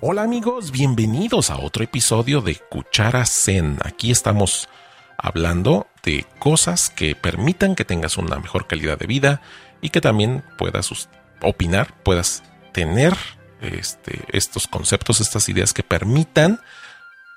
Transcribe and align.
Hola 0.00 0.22
amigos, 0.22 0.70
bienvenidos 0.70 1.50
a 1.50 1.58
otro 1.58 1.82
episodio 1.82 2.40
de 2.40 2.54
Cuchara 2.54 3.26
Zen. 3.26 3.78
Aquí 3.84 4.12
estamos 4.12 4.68
hablando 5.16 5.88
de 6.04 6.24
cosas 6.38 6.88
que 6.88 7.16
permitan 7.16 7.74
que 7.74 7.84
tengas 7.84 8.16
una 8.16 8.38
mejor 8.38 8.68
calidad 8.68 8.96
de 8.96 9.08
vida 9.08 9.42
y 9.80 9.90
que 9.90 10.00
también 10.00 10.44
puedas 10.56 11.08
opinar, 11.42 11.94
puedas 12.04 12.44
tener 12.72 13.12
este, 13.60 14.20
estos 14.28 14.68
conceptos, 14.68 15.20
estas 15.20 15.48
ideas 15.48 15.74
que 15.74 15.82
permitan 15.82 16.60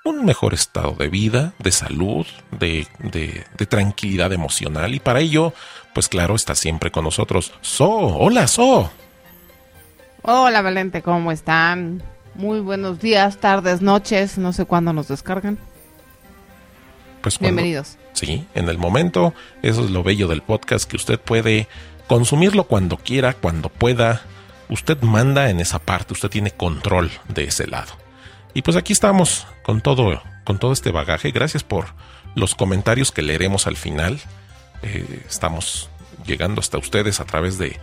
un 0.04 0.24
mejor 0.24 0.54
estado 0.54 0.92
de 0.92 1.08
vida, 1.08 1.54
de 1.58 1.72
salud, 1.72 2.28
de, 2.52 2.86
de, 3.00 3.66
tranquilidad 3.66 4.32
emocional. 4.32 4.94
Y 4.94 5.00
para 5.00 5.18
ello, 5.18 5.52
pues 5.94 6.08
claro, 6.08 6.36
está 6.36 6.54
siempre 6.54 6.92
con 6.92 7.02
nosotros 7.02 7.52
So. 7.60 7.88
Hola, 7.88 8.46
So. 8.46 8.88
Hola, 10.22 10.62
Valente, 10.62 11.02
¿cómo 11.02 11.32
están? 11.32 12.11
Muy 12.34 12.60
buenos 12.60 12.98
días, 12.98 13.38
tardes, 13.38 13.82
noches, 13.82 14.38
no 14.38 14.52
sé 14.52 14.64
cuándo 14.64 14.92
nos 14.92 15.08
descargan. 15.08 15.58
Pues 17.20 17.38
Bienvenidos. 17.38 17.98
Sí, 18.14 18.46
en 18.54 18.68
el 18.68 18.78
momento, 18.78 19.34
eso 19.62 19.84
es 19.84 19.90
lo 19.90 20.02
bello 20.02 20.28
del 20.28 20.42
podcast, 20.42 20.90
que 20.90 20.96
usted 20.96 21.20
puede 21.20 21.68
consumirlo 22.06 22.64
cuando 22.64 22.96
quiera, 22.96 23.34
cuando 23.34 23.68
pueda. 23.68 24.22
Usted 24.68 25.00
manda 25.02 25.50
en 25.50 25.60
esa 25.60 25.78
parte, 25.78 26.14
usted 26.14 26.30
tiene 26.30 26.50
control 26.50 27.10
de 27.28 27.44
ese 27.44 27.66
lado. 27.66 27.92
Y 28.54 28.62
pues 28.62 28.76
aquí 28.76 28.92
estamos 28.92 29.46
con 29.62 29.82
todo, 29.82 30.22
con 30.44 30.58
todo 30.58 30.72
este 30.72 30.90
bagaje. 30.90 31.30
Gracias 31.30 31.62
por 31.62 31.88
los 32.34 32.54
comentarios 32.54 33.12
que 33.12 33.22
leeremos 33.22 33.66
al 33.66 33.76
final. 33.76 34.18
Eh, 34.82 35.22
estamos 35.28 35.90
llegando 36.26 36.60
hasta 36.60 36.78
ustedes 36.78 37.20
a 37.20 37.24
través 37.24 37.58
de 37.58 37.78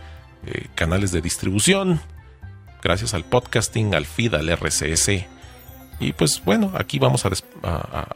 eh, 0.46 0.66
canales 0.74 1.12
de 1.12 1.20
distribución, 1.20 2.00
gracias 2.82 3.14
al 3.14 3.24
podcasting, 3.24 3.94
al 3.94 4.06
feed, 4.06 4.34
al 4.34 4.48
RCS. 4.48 5.26
Y 5.98 6.12
pues 6.14 6.42
bueno, 6.44 6.72
aquí 6.74 6.98
vamos 6.98 7.24
a, 7.26 7.30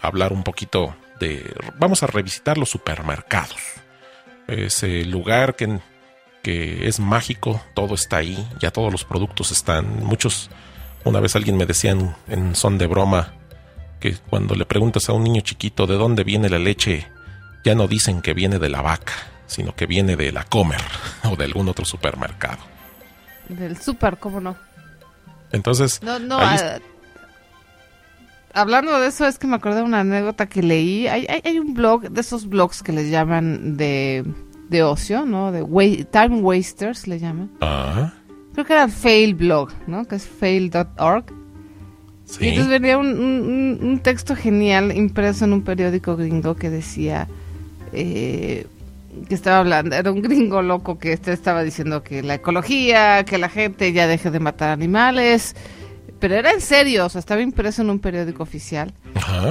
hablar 0.01 0.33
un 0.33 0.43
poquito 0.43 0.97
de... 1.21 1.55
Vamos 1.79 2.03
a 2.03 2.07
revisitar 2.07 2.57
los 2.57 2.71
supermercados. 2.71 3.57
Ese 4.47 5.05
lugar 5.05 5.55
que, 5.55 5.81
que 6.43 6.89
es 6.89 6.99
mágico, 7.01 7.61
todo 7.75 7.95
está 7.95 8.19
ahí, 8.19 8.47
ya 8.61 8.71
todos 8.71 8.91
los 8.91 9.05
productos 9.05 9.51
están. 9.51 10.05
Muchos, 10.05 10.51
una 11.05 11.21
vez 11.21 11.37
alguien 11.37 11.57
me 11.57 11.67
decía 11.67 11.97
en, 12.29 12.55
son 12.55 12.79
de 12.79 12.87
broma, 12.87 13.35
que 14.01 14.15
cuando 14.15 14.55
le 14.55 14.67
preguntas 14.67 15.09
a 15.09 15.13
un 15.13 15.25
niño 15.25 15.43
chiquito 15.43 15.87
de 15.87 15.95
dónde 15.95 16.25
viene 16.25 16.49
la 16.49 16.59
leche, 16.59 17.07
ya 17.65 17.75
no 17.75 17.87
dicen 17.87 18.21
que 18.23 18.35
viene 18.35 18.59
de 18.59 18.69
la 18.69 18.83
vaca, 18.83 19.15
sino 19.47 19.75
que 19.75 19.87
viene 19.87 20.17
de 20.17 20.33
la 20.33 20.45
comer 20.45 20.83
o 21.25 21.37
de 21.37 21.45
algún 21.45 21.69
otro 21.69 21.85
supermercado. 21.85 22.74
Del 23.49 23.77
súper, 23.77 24.19
¿cómo 24.19 24.41
no? 24.41 24.57
Entonces. 25.53 26.03
No, 26.03 26.19
no. 26.19 26.39
Ah, 26.41 26.79
hablando 28.55 28.99
de 28.99 29.09
eso, 29.09 29.27
es 29.27 29.39
que 29.39 29.47
me 29.47 29.57
acordé 29.57 29.77
de 29.77 29.83
una 29.83 30.01
anécdota 30.01 30.47
que 30.47 30.63
leí. 30.63 31.07
Hay, 31.07 31.27
hay, 31.45 31.59
un 31.59 31.75
blog, 31.75 32.11
de 32.11 32.21
esos 32.21 32.49
blogs 32.49 32.83
que 32.83 32.93
les 32.93 33.11
llaman 33.11 33.77
de, 33.77 34.25
de 34.69 34.83
ocio, 34.83 35.27
¿no? 35.27 35.53
De 35.53 35.63
Time 36.11 36.41
Wasters, 36.41 37.07
le 37.07 37.19
llaman. 37.19 37.51
Ah. 37.61 38.13
Creo 38.55 38.65
que 38.65 38.73
era 38.73 38.89
Fail 38.89 39.35
Blog, 39.35 39.71
¿no? 39.87 40.05
Que 40.07 40.17
es 40.17 40.27
fail.org. 40.27 41.25
Sí. 42.25 42.45
Y 42.45 42.49
entonces 42.49 42.71
venía 42.71 42.97
un, 42.97 43.09
un, 43.19 43.79
un, 43.83 43.99
texto 43.99 44.35
genial 44.35 44.97
impreso 44.97 45.45
en 45.45 45.53
un 45.53 45.63
periódico 45.63 46.17
gringo 46.17 46.55
que 46.55 46.71
decía. 46.71 47.29
Eh, 47.93 48.67
que 49.29 49.35
estaba 49.35 49.59
hablando, 49.59 49.95
era 49.97 50.11
un 50.13 50.23
gringo 50.23 50.63
loco 50.63 50.99
que 50.99 51.13
este 51.13 51.33
estaba 51.33 51.63
diciendo 51.63 52.03
que 52.03 52.23
la 52.23 52.35
ecología, 52.35 53.25
que 53.25 53.39
la 53.39 53.49
gente 53.49 53.93
ya 53.93 54.07
deje 54.07 54.31
de 54.31 54.41
matar 54.41 54.71
animales, 54.71 55.55
pero 56.21 56.35
era 56.37 56.53
en 56.53 56.61
serio, 56.61 57.07
o 57.07 57.09
sea, 57.09 57.19
estaba 57.19 57.43
impreso 57.43 57.83
en 57.83 57.91
un 57.91 57.99
periódico 57.99 58.43
oficial. 58.43 58.95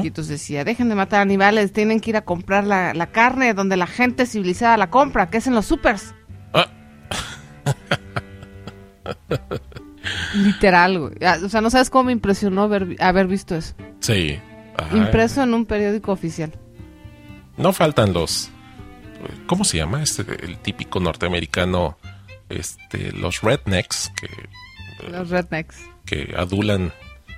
Y 0.01 0.07
entonces 0.07 0.39
decía, 0.39 0.63
dejen 0.63 0.89
de 0.89 0.95
matar 0.95 1.21
animales, 1.21 1.71
tienen 1.71 1.99
que 1.99 2.11
ir 2.11 2.17
a 2.17 2.25
comprar 2.25 2.65
la, 2.65 3.09
carne 3.11 3.53
donde 3.53 3.77
la 3.77 3.87
gente 3.87 4.25
civilizada 4.25 4.77
la 4.77 4.89
compra, 4.89 5.29
que 5.29 5.37
es 5.37 5.47
en 5.47 5.55
los 5.55 5.65
supers. 5.65 6.15
Ah. 6.53 6.67
Literal, 10.35 10.99
güey. 10.99 11.13
Ah, 11.21 11.37
o 11.43 11.49
sea, 11.49 11.61
no 11.61 11.69
sabes 11.69 11.89
cómo 11.89 12.05
me 12.05 12.11
impresionó 12.11 12.63
haber 12.63 13.27
visto 13.27 13.55
eso. 13.55 13.75
Sí. 13.99 14.39
Impreso 14.93 15.43
en 15.43 15.53
un 15.53 15.65
periódico 15.65 16.11
oficial. 16.11 16.51
No 17.57 17.71
faltan 17.71 18.13
los 18.13 18.49
¿cómo 19.45 19.63
se 19.63 19.77
llama? 19.77 20.03
Este, 20.03 20.23
el 20.45 20.57
típico 20.57 20.99
norteamericano, 20.99 21.97
este, 22.49 23.11
los 23.11 23.41
rednecks, 23.41 24.11
que, 24.15 25.09
los 25.09 25.29
rednecks. 25.29 25.77
que 26.05 26.33
adulan 26.37 26.93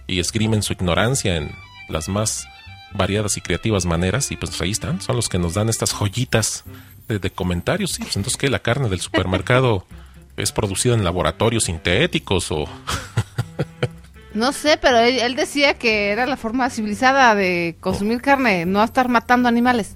y 0.08 0.20
esgrimen 0.20 0.64
su 0.64 0.74
ignorancia 0.74 1.38
en 1.38 1.52
las 1.90 2.10
más 2.10 2.48
variadas 2.94 3.38
y 3.38 3.42
creativas 3.42 3.86
maneras, 3.86 4.32
y 4.32 4.38
pues 4.38 4.60
ahí 4.62 4.72
están, 4.72 5.02
son 5.02 5.16
los 5.16 5.30
que 5.30 5.40
nos 5.40 5.54
dan 5.54 5.70
estas 5.70 5.92
joyitas 5.94 6.64
de, 7.08 7.30
comentarios, 7.30 7.92
sí, 7.92 8.04
pues 8.04 8.16
entonces 8.16 8.38
que 8.38 8.50
la 8.50 8.60
carne 8.60 8.90
del 8.90 9.00
supermercado 9.00 9.86
es 10.38 10.52
producida 10.52 10.96
en 10.96 11.04
laboratorios 11.04 11.66
sintéticos 11.66 12.52
o... 12.52 12.66
No 14.36 14.52
sé, 14.52 14.78
pero 14.78 15.00
él, 15.00 15.36
decía 15.36 15.76
que 15.76 16.10
era 16.10 16.26
la 16.26 16.36
forma 16.36 16.70
civilizada 16.70 17.36
de 17.36 17.78
consumir 17.80 18.22
carne, 18.22 18.66
no 18.66 18.84
estar 18.84 19.08
matando 19.08 19.48
animales, 19.48 19.96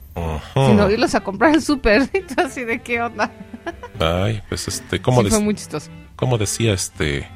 sino 0.54 0.90
irlos 0.90 1.14
a 1.14 1.20
comprar 1.20 1.54
al 1.56 1.62
súper. 1.62 2.10
así 2.38 2.64
de 2.64 2.80
qué 2.80 3.02
onda. 3.02 3.32
Ay, 4.00 4.42
pues 4.48 4.70
este, 4.70 5.02
¿cómo 5.02 5.24
sí, 5.24 5.30
fue 5.30 5.42
muy 5.42 5.56
chistoso. 5.56 5.92
Como 6.16 6.38
decía 6.38 6.74
este, 6.74 7.28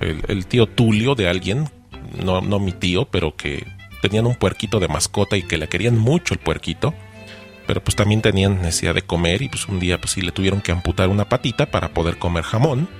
el, 0.00 0.46
tío 0.46 0.66
Tulio 0.66 1.14
de 1.14 1.26
alguien, 1.26 1.70
no, 2.22 2.42
no 2.42 2.58
mi 2.58 2.72
tío, 2.72 3.06
pero 3.06 3.34
que 3.34 3.66
tenían 4.02 4.26
un 4.26 4.34
puerquito 4.34 4.78
de 4.78 4.88
mascota 4.88 5.38
y 5.38 5.42
que 5.42 5.56
le 5.56 5.68
querían 5.68 5.96
mucho 5.96 6.34
el 6.34 6.40
puerquito, 6.40 6.92
pero 7.66 7.82
pues 7.82 7.96
también 7.96 8.20
tenían 8.20 8.60
necesidad 8.60 8.94
de 8.94 9.00
comer 9.00 9.40
y 9.40 9.48
pues 9.48 9.68
un 9.68 9.80
día 9.80 9.98
pues 9.98 10.12
sí 10.12 10.20
le 10.20 10.32
tuvieron 10.32 10.60
que 10.60 10.70
amputar 10.70 11.08
una 11.08 11.30
patita 11.30 11.70
para 11.70 11.94
poder 11.94 12.18
comer 12.18 12.44
jamón 12.44 12.90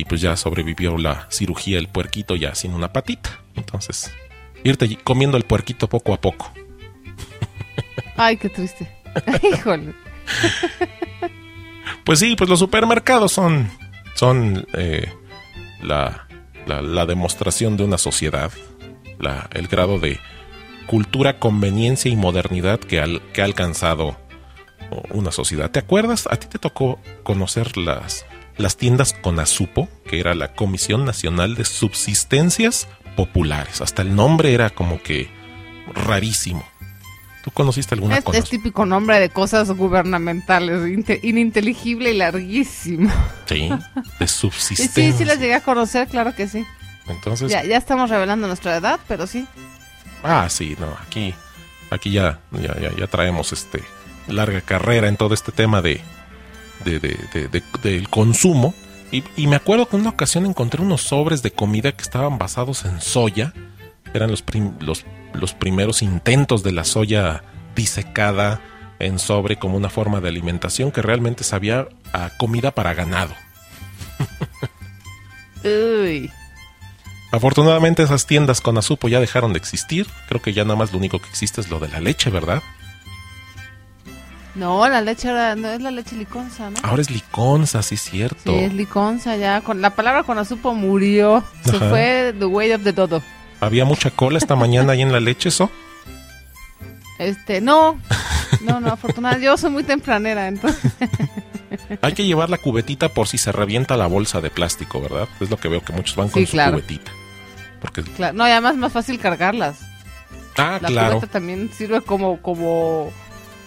y 0.00 0.04
pues 0.06 0.22
ya 0.22 0.34
sobrevivió 0.34 0.96
la 0.96 1.26
cirugía 1.30 1.78
el 1.78 1.86
puerquito 1.86 2.34
ya 2.34 2.54
sin 2.54 2.72
una 2.72 2.90
patita. 2.90 3.38
Entonces, 3.54 4.10
irte 4.64 4.96
comiendo 5.04 5.36
el 5.36 5.44
puerquito 5.44 5.88
poco 5.90 6.14
a 6.14 6.20
poco. 6.20 6.50
Ay, 8.16 8.38
qué 8.38 8.48
triste. 8.48 8.90
Híjole. 9.52 9.94
Pues 12.04 12.20
sí, 12.20 12.34
pues 12.34 12.48
los 12.48 12.58
supermercados 12.58 13.32
son, 13.32 13.70
son 14.14 14.66
eh, 14.72 15.12
la, 15.82 16.26
la, 16.66 17.06
demostración 17.06 17.76
de 17.76 17.84
una 17.84 17.98
sociedad, 17.98 18.50
la, 19.18 19.48
el 19.52 19.68
grado 19.68 19.98
de 19.98 20.18
cultura, 20.86 21.38
conveniencia 21.38 22.10
y 22.10 22.16
modernidad 22.16 22.80
que, 22.80 23.20
que 23.32 23.42
ha 23.42 23.44
alcanzado 23.44 24.16
una 25.10 25.30
sociedad. 25.30 25.70
¿Te 25.70 25.78
acuerdas? 25.78 26.26
A 26.30 26.36
ti 26.36 26.46
te 26.46 26.58
tocó 26.58 26.98
conocer 27.22 27.76
las 27.76 28.24
las 28.60 28.76
tiendas 28.76 29.12
CONASUPO, 29.12 29.88
que 30.04 30.20
era 30.20 30.34
la 30.34 30.54
Comisión 30.54 31.04
Nacional 31.04 31.54
de 31.54 31.64
Subsistencias 31.64 32.88
Populares. 33.16 33.80
Hasta 33.80 34.02
el 34.02 34.14
nombre 34.14 34.54
era 34.54 34.70
como 34.70 35.02
que 35.02 35.28
rarísimo. 35.94 36.64
¿Tú 37.42 37.50
conociste 37.50 37.94
alguna 37.94 38.18
es, 38.18 38.24
es 38.34 38.50
típico 38.50 38.84
nombre 38.84 39.18
de 39.18 39.30
cosas 39.30 39.70
gubernamentales, 39.70 40.82
ininteligible 41.22 42.10
y 42.12 42.16
larguísimo. 42.18 43.10
Sí, 43.46 43.70
de 44.20 44.28
subsistencia. 44.28 45.12
sí, 45.12 45.18
sí 45.18 45.24
las 45.24 45.38
llegué 45.38 45.54
a 45.54 45.62
conocer, 45.62 46.06
claro 46.08 46.34
que 46.34 46.46
sí. 46.48 46.66
Entonces... 47.08 47.50
Ya, 47.50 47.64
ya 47.64 47.78
estamos 47.78 48.10
revelando 48.10 48.46
nuestra 48.46 48.76
edad, 48.76 49.00
pero 49.08 49.26
sí. 49.26 49.46
Ah, 50.22 50.48
sí, 50.50 50.76
no, 50.78 50.94
aquí, 51.06 51.34
aquí 51.90 52.10
ya, 52.10 52.40
ya, 52.52 52.78
ya, 52.78 52.94
ya 52.94 53.06
traemos 53.06 53.52
este 53.52 53.82
larga 54.28 54.60
carrera 54.60 55.08
en 55.08 55.16
todo 55.16 55.32
este 55.32 55.50
tema 55.50 55.80
de, 55.80 56.02
de, 56.84 57.62
del 57.82 58.08
consumo. 58.08 58.74
Y, 59.12 59.46
me 59.48 59.56
acuerdo 59.56 59.88
que 59.88 59.96
en 59.96 60.02
una 60.02 60.10
ocasión 60.10 60.46
encontré 60.46 60.82
unos 60.82 61.02
sobres 61.02 61.42
de 61.42 61.50
comida 61.50 61.92
que 61.92 62.02
estaban 62.02 62.38
basados 62.38 62.84
en 62.84 63.00
soya. 63.00 63.52
Eran 64.14 64.30
los, 64.30 64.44
los, 64.80 65.04
los 65.34 65.54
primeros 65.54 66.02
intentos 66.02 66.62
de 66.62 66.72
la 66.72 66.84
soya 66.84 67.42
disecada 67.74 68.60
en 69.00 69.18
sobre 69.18 69.56
como 69.56 69.76
una 69.76 69.88
forma 69.88 70.20
de 70.20 70.28
alimentación 70.28 70.92
que 70.92 71.02
realmente 71.02 71.42
sabía 71.42 71.88
a 72.12 72.30
comida 72.36 72.70
para 72.70 72.94
ganado. 72.94 73.34
Uy. 75.64 76.30
Afortunadamente 77.32 78.02
esas 78.02 78.26
tiendas 78.26 78.60
con 78.60 78.76
azupo 78.78 79.08
ya 79.08 79.20
dejaron 79.20 79.52
de 79.52 79.58
existir. 79.58 80.06
Creo 80.28 80.42
que 80.42 80.52
ya 80.52 80.64
nada 80.64 80.76
más 80.76 80.92
lo 80.92 80.98
único 80.98 81.18
que 81.20 81.28
existe 81.28 81.60
es 81.60 81.70
lo 81.70 81.78
de 81.78 81.88
la 81.88 82.00
leche, 82.00 82.30
¿verdad? 82.30 82.62
No, 84.54 84.88
la 84.88 85.00
leche 85.00 85.28
ahora 85.28 85.54
no 85.54 85.68
es 85.68 85.80
la 85.80 85.90
leche 85.90 86.16
liconza, 86.16 86.70
¿no? 86.70 86.76
Ahora 86.82 87.02
es 87.02 87.10
liconza, 87.10 87.82
sí 87.82 87.96
cierto. 87.96 88.52
Sí, 88.52 88.58
es 88.58 88.74
liconza 88.74 89.36
ya. 89.36 89.60
Con 89.60 89.80
la 89.80 89.90
palabra 89.90 90.24
con 90.24 90.38
azupo 90.38 90.74
murió. 90.74 91.44
Se 91.64 91.78
fue 91.78 92.34
the 92.38 92.46
way 92.46 92.72
of 92.72 92.82
the 92.82 92.92
todo. 92.92 93.22
¿Había 93.60 93.84
mucha 93.84 94.10
cola 94.10 94.38
esta 94.38 94.56
mañana 94.56 94.92
ahí 94.92 95.02
en 95.02 95.12
la 95.12 95.20
leche, 95.20 95.50
eso? 95.50 95.70
Este, 97.18 97.60
no. 97.60 98.00
No, 98.62 98.80
no, 98.80 98.88
afortunadamente. 98.88 99.46
Yo 99.46 99.56
soy 99.56 99.70
muy 99.70 99.84
tempranera, 99.84 100.48
entonces. 100.48 100.92
Hay 102.02 102.14
que 102.14 102.24
llevar 102.24 102.50
la 102.50 102.58
cubetita 102.58 103.08
por 103.10 103.28
si 103.28 103.38
se 103.38 103.52
revienta 103.52 103.96
la 103.96 104.06
bolsa 104.06 104.40
de 104.40 104.50
plástico, 104.50 105.00
¿verdad? 105.00 105.28
Es 105.38 105.50
lo 105.50 105.56
que 105.56 105.68
veo 105.68 105.82
que 105.82 105.92
muchos 105.92 106.16
van 106.16 106.28
con 106.28 106.44
su 106.44 106.56
cubetita. 106.56 107.12
Porque... 107.80 108.02
Claro, 108.02 108.36
no, 108.36 108.46
y 108.48 108.50
además 108.50 108.72
es 108.72 108.78
más 108.78 108.92
fácil 108.92 109.18
cargarlas. 109.18 109.78
Ah, 110.56 110.78
la 110.82 110.88
claro. 110.88 111.20
también 111.30 111.70
sirve 111.72 112.00
como, 112.00 112.42
como 112.42 113.12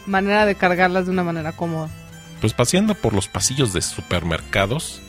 manera 0.06 0.46
de 0.46 0.56
cargarlas 0.56 1.06
de 1.06 1.12
una 1.12 1.24
manera 1.24 1.52
cómoda. 1.52 1.90
Pues 2.42 2.54
paseando 2.54 2.96
por 2.96 3.14
los 3.14 3.28
pasillos 3.28 3.74
de 3.74 3.82
supermercados, 3.82 5.02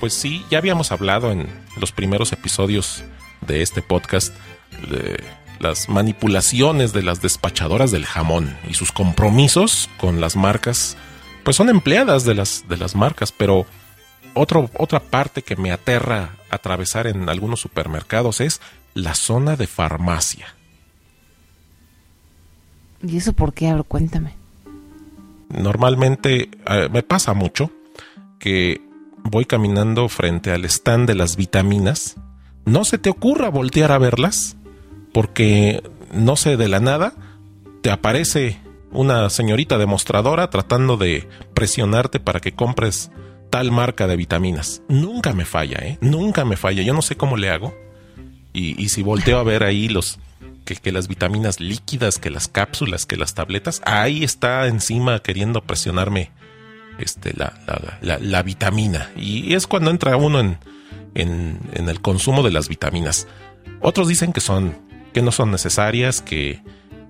pues 0.00 0.14
sí, 0.14 0.44
ya 0.50 0.58
habíamos 0.58 0.92
hablado 0.92 1.32
en 1.32 1.48
los 1.80 1.92
primeros 1.92 2.32
episodios 2.32 3.04
de 3.46 3.62
este 3.62 3.82
podcast 3.82 4.34
de 4.90 5.22
las 5.58 5.88
manipulaciones 5.88 6.92
de 6.92 7.02
las 7.02 7.22
despachadoras 7.22 7.90
del 7.90 8.04
jamón 8.04 8.56
y 8.68 8.74
sus 8.74 8.92
compromisos 8.92 9.88
con 9.98 10.20
las 10.20 10.36
marcas, 10.36 10.96
pues 11.44 11.56
son 11.56 11.68
empleadas 11.68 12.24
de 12.24 12.34
las, 12.34 12.68
de 12.68 12.76
las 12.76 12.94
marcas, 12.94 13.32
pero 13.32 13.66
otro, 14.34 14.70
otra 14.76 15.00
parte 15.00 15.42
que 15.42 15.56
me 15.56 15.72
aterra 15.72 16.36
atravesar 16.50 17.06
en 17.06 17.28
algunos 17.28 17.60
supermercados 17.60 18.40
es 18.40 18.60
la 18.92 19.14
zona 19.14 19.56
de 19.56 19.66
farmacia. 19.66 20.55
¿Y 23.02 23.16
eso 23.16 23.32
por 23.32 23.52
qué? 23.52 23.68
A 23.68 23.74
ver, 23.74 23.84
cuéntame. 23.84 24.34
Normalmente 25.48 26.50
eh, 26.66 26.88
me 26.90 27.02
pasa 27.02 27.34
mucho 27.34 27.70
que 28.38 28.80
voy 29.22 29.44
caminando 29.44 30.08
frente 30.08 30.50
al 30.52 30.64
stand 30.64 31.06
de 31.06 31.14
las 31.14 31.36
vitaminas. 31.36 32.16
No 32.64 32.84
se 32.84 32.98
te 32.98 33.10
ocurra 33.10 33.48
voltear 33.48 33.92
a 33.92 33.98
verlas 33.98 34.56
porque 35.12 35.82
no 36.12 36.36
sé 36.36 36.56
de 36.56 36.68
la 36.68 36.80
nada 36.80 37.14
te 37.82 37.90
aparece 37.90 38.58
una 38.92 39.28
señorita 39.30 39.78
demostradora 39.78 40.50
tratando 40.50 40.96
de 40.96 41.28
presionarte 41.54 42.18
para 42.18 42.40
que 42.40 42.52
compres 42.52 43.10
tal 43.50 43.70
marca 43.70 44.06
de 44.06 44.16
vitaminas. 44.16 44.82
Nunca 44.88 45.32
me 45.32 45.44
falla, 45.44 45.78
¿eh? 45.82 45.98
Nunca 46.00 46.44
me 46.44 46.56
falla. 46.56 46.82
Yo 46.82 46.94
no 46.94 47.02
sé 47.02 47.16
cómo 47.16 47.36
le 47.36 47.50
hago. 47.50 47.74
Y, 48.58 48.88
si 48.88 49.02
volteo 49.02 49.38
a 49.38 49.42
ver 49.42 49.64
ahí 49.64 49.86
los 49.86 50.18
que, 50.64 50.90
las 50.90 51.08
vitaminas 51.08 51.60
líquidas, 51.60 52.18
que 52.18 52.30
las 52.30 52.48
cápsulas, 52.48 53.04
que 53.04 53.18
las 53.18 53.34
tabletas, 53.34 53.82
ahí 53.84 54.24
está 54.24 54.66
encima 54.66 55.18
queriendo 55.20 55.62
presionarme 55.62 56.30
este, 56.98 57.34
la, 57.34 57.52
la, 58.00 58.42
vitamina. 58.42 59.10
Y 59.14 59.52
es 59.52 59.66
cuando 59.66 59.90
entra 59.90 60.16
uno 60.16 60.40
en, 60.40 60.56
en, 61.14 61.60
en, 61.74 61.90
el 61.90 62.00
consumo 62.00 62.42
de 62.42 62.50
las 62.50 62.70
vitaminas. 62.70 63.28
Otros 63.82 64.08
dicen 64.08 64.32
que 64.32 64.40
son, 64.40 64.74
que 65.12 65.20
no 65.20 65.32
son 65.32 65.50
necesarias, 65.50 66.22
que 66.22 66.62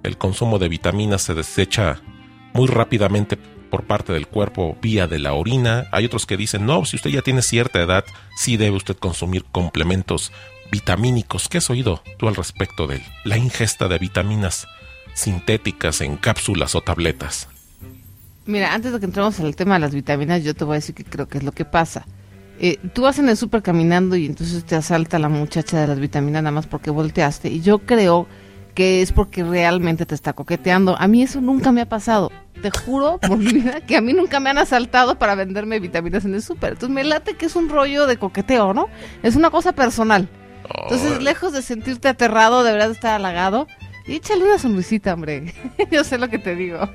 el 0.02 0.18
consumo 0.18 0.58
de 0.58 0.68
vitaminas 0.68 1.22
se 1.22 1.34
desecha 1.34 2.02
muy 2.54 2.66
rápidamente 2.66 3.36
por 3.70 3.84
parte 3.84 4.12
del 4.12 4.26
cuerpo 4.26 4.76
vía 4.82 5.06
de 5.06 5.20
la 5.20 5.34
orina. 5.34 5.86
Hay 5.92 6.06
otros 6.06 6.26
que 6.26 6.36
dicen, 6.36 6.66
no, 6.66 6.84
si 6.84 6.96
usted 6.96 7.10
ya 7.10 7.22
tiene 7.22 7.42
cierta 7.42 7.80
edad, 7.80 8.04
sí 8.36 8.56
debe 8.56 8.76
usted 8.76 8.96
consumir 8.96 9.44
complementos 9.44 10.32
vitamínicos. 10.70 11.48
¿Qué 11.48 11.58
has 11.58 11.70
oído 11.70 12.02
tú 12.18 12.28
al 12.28 12.36
respecto 12.36 12.86
de 12.86 13.02
la 13.24 13.36
ingesta 13.36 13.88
de 13.88 13.98
vitaminas 13.98 14.66
sintéticas 15.14 16.00
en 16.00 16.16
cápsulas 16.16 16.74
o 16.74 16.80
tabletas? 16.80 17.48
Mira, 18.46 18.74
antes 18.74 18.92
de 18.92 19.00
que 19.00 19.06
entremos 19.06 19.40
en 19.40 19.46
el 19.46 19.56
tema 19.56 19.74
de 19.74 19.80
las 19.80 19.94
vitaminas, 19.94 20.44
yo 20.44 20.54
te 20.54 20.64
voy 20.64 20.74
a 20.74 20.78
decir 20.78 20.94
que 20.94 21.04
creo 21.04 21.28
que 21.28 21.38
es 21.38 21.44
lo 21.44 21.52
que 21.52 21.64
pasa. 21.64 22.06
Eh, 22.58 22.78
tú 22.94 23.02
vas 23.02 23.18
en 23.18 23.28
el 23.28 23.36
súper 23.36 23.62
caminando 23.62 24.16
y 24.16 24.26
entonces 24.26 24.64
te 24.64 24.76
asalta 24.76 25.18
la 25.18 25.28
muchacha 25.28 25.80
de 25.80 25.86
las 25.88 25.98
vitaminas 25.98 26.42
nada 26.42 26.52
más 26.52 26.66
porque 26.66 26.90
volteaste. 26.90 27.50
Y 27.50 27.60
yo 27.60 27.80
creo 27.80 28.26
que 28.74 29.02
es 29.02 29.12
porque 29.12 29.42
realmente 29.42 30.06
te 30.06 30.14
está 30.14 30.32
coqueteando. 30.32 30.96
A 30.98 31.08
mí 31.08 31.22
eso 31.22 31.40
nunca 31.40 31.72
me 31.72 31.80
ha 31.80 31.88
pasado. 31.88 32.30
Te 32.62 32.70
juro 32.70 33.18
por 33.18 33.36
mi 33.38 33.52
vida 33.52 33.80
que 33.80 33.96
a 33.96 34.00
mí 34.00 34.12
nunca 34.12 34.38
me 34.38 34.50
han 34.50 34.58
asaltado 34.58 35.18
para 35.18 35.34
venderme 35.34 35.80
vitaminas 35.80 36.24
en 36.24 36.34
el 36.34 36.42
súper. 36.42 36.74
Entonces 36.74 36.94
me 36.94 37.04
late 37.04 37.34
que 37.34 37.46
es 37.46 37.56
un 37.56 37.68
rollo 37.68 38.06
de 38.06 38.16
coqueteo, 38.16 38.74
¿no? 38.74 38.88
Es 39.22 39.34
una 39.34 39.50
cosa 39.50 39.72
personal. 39.72 40.28
Entonces, 40.82 41.22
lejos 41.22 41.52
de 41.52 41.62
sentirte 41.62 42.08
aterrado, 42.08 42.64
deberás 42.64 42.90
estar 42.90 43.14
halagado. 43.14 43.66
Y 44.06 44.16
échale 44.16 44.44
una 44.44 44.58
sonrisita, 44.58 45.14
hombre. 45.14 45.52
Yo 45.90 46.04
sé 46.04 46.18
lo 46.18 46.28
que 46.28 46.38
te 46.38 46.54
digo. 46.54 46.88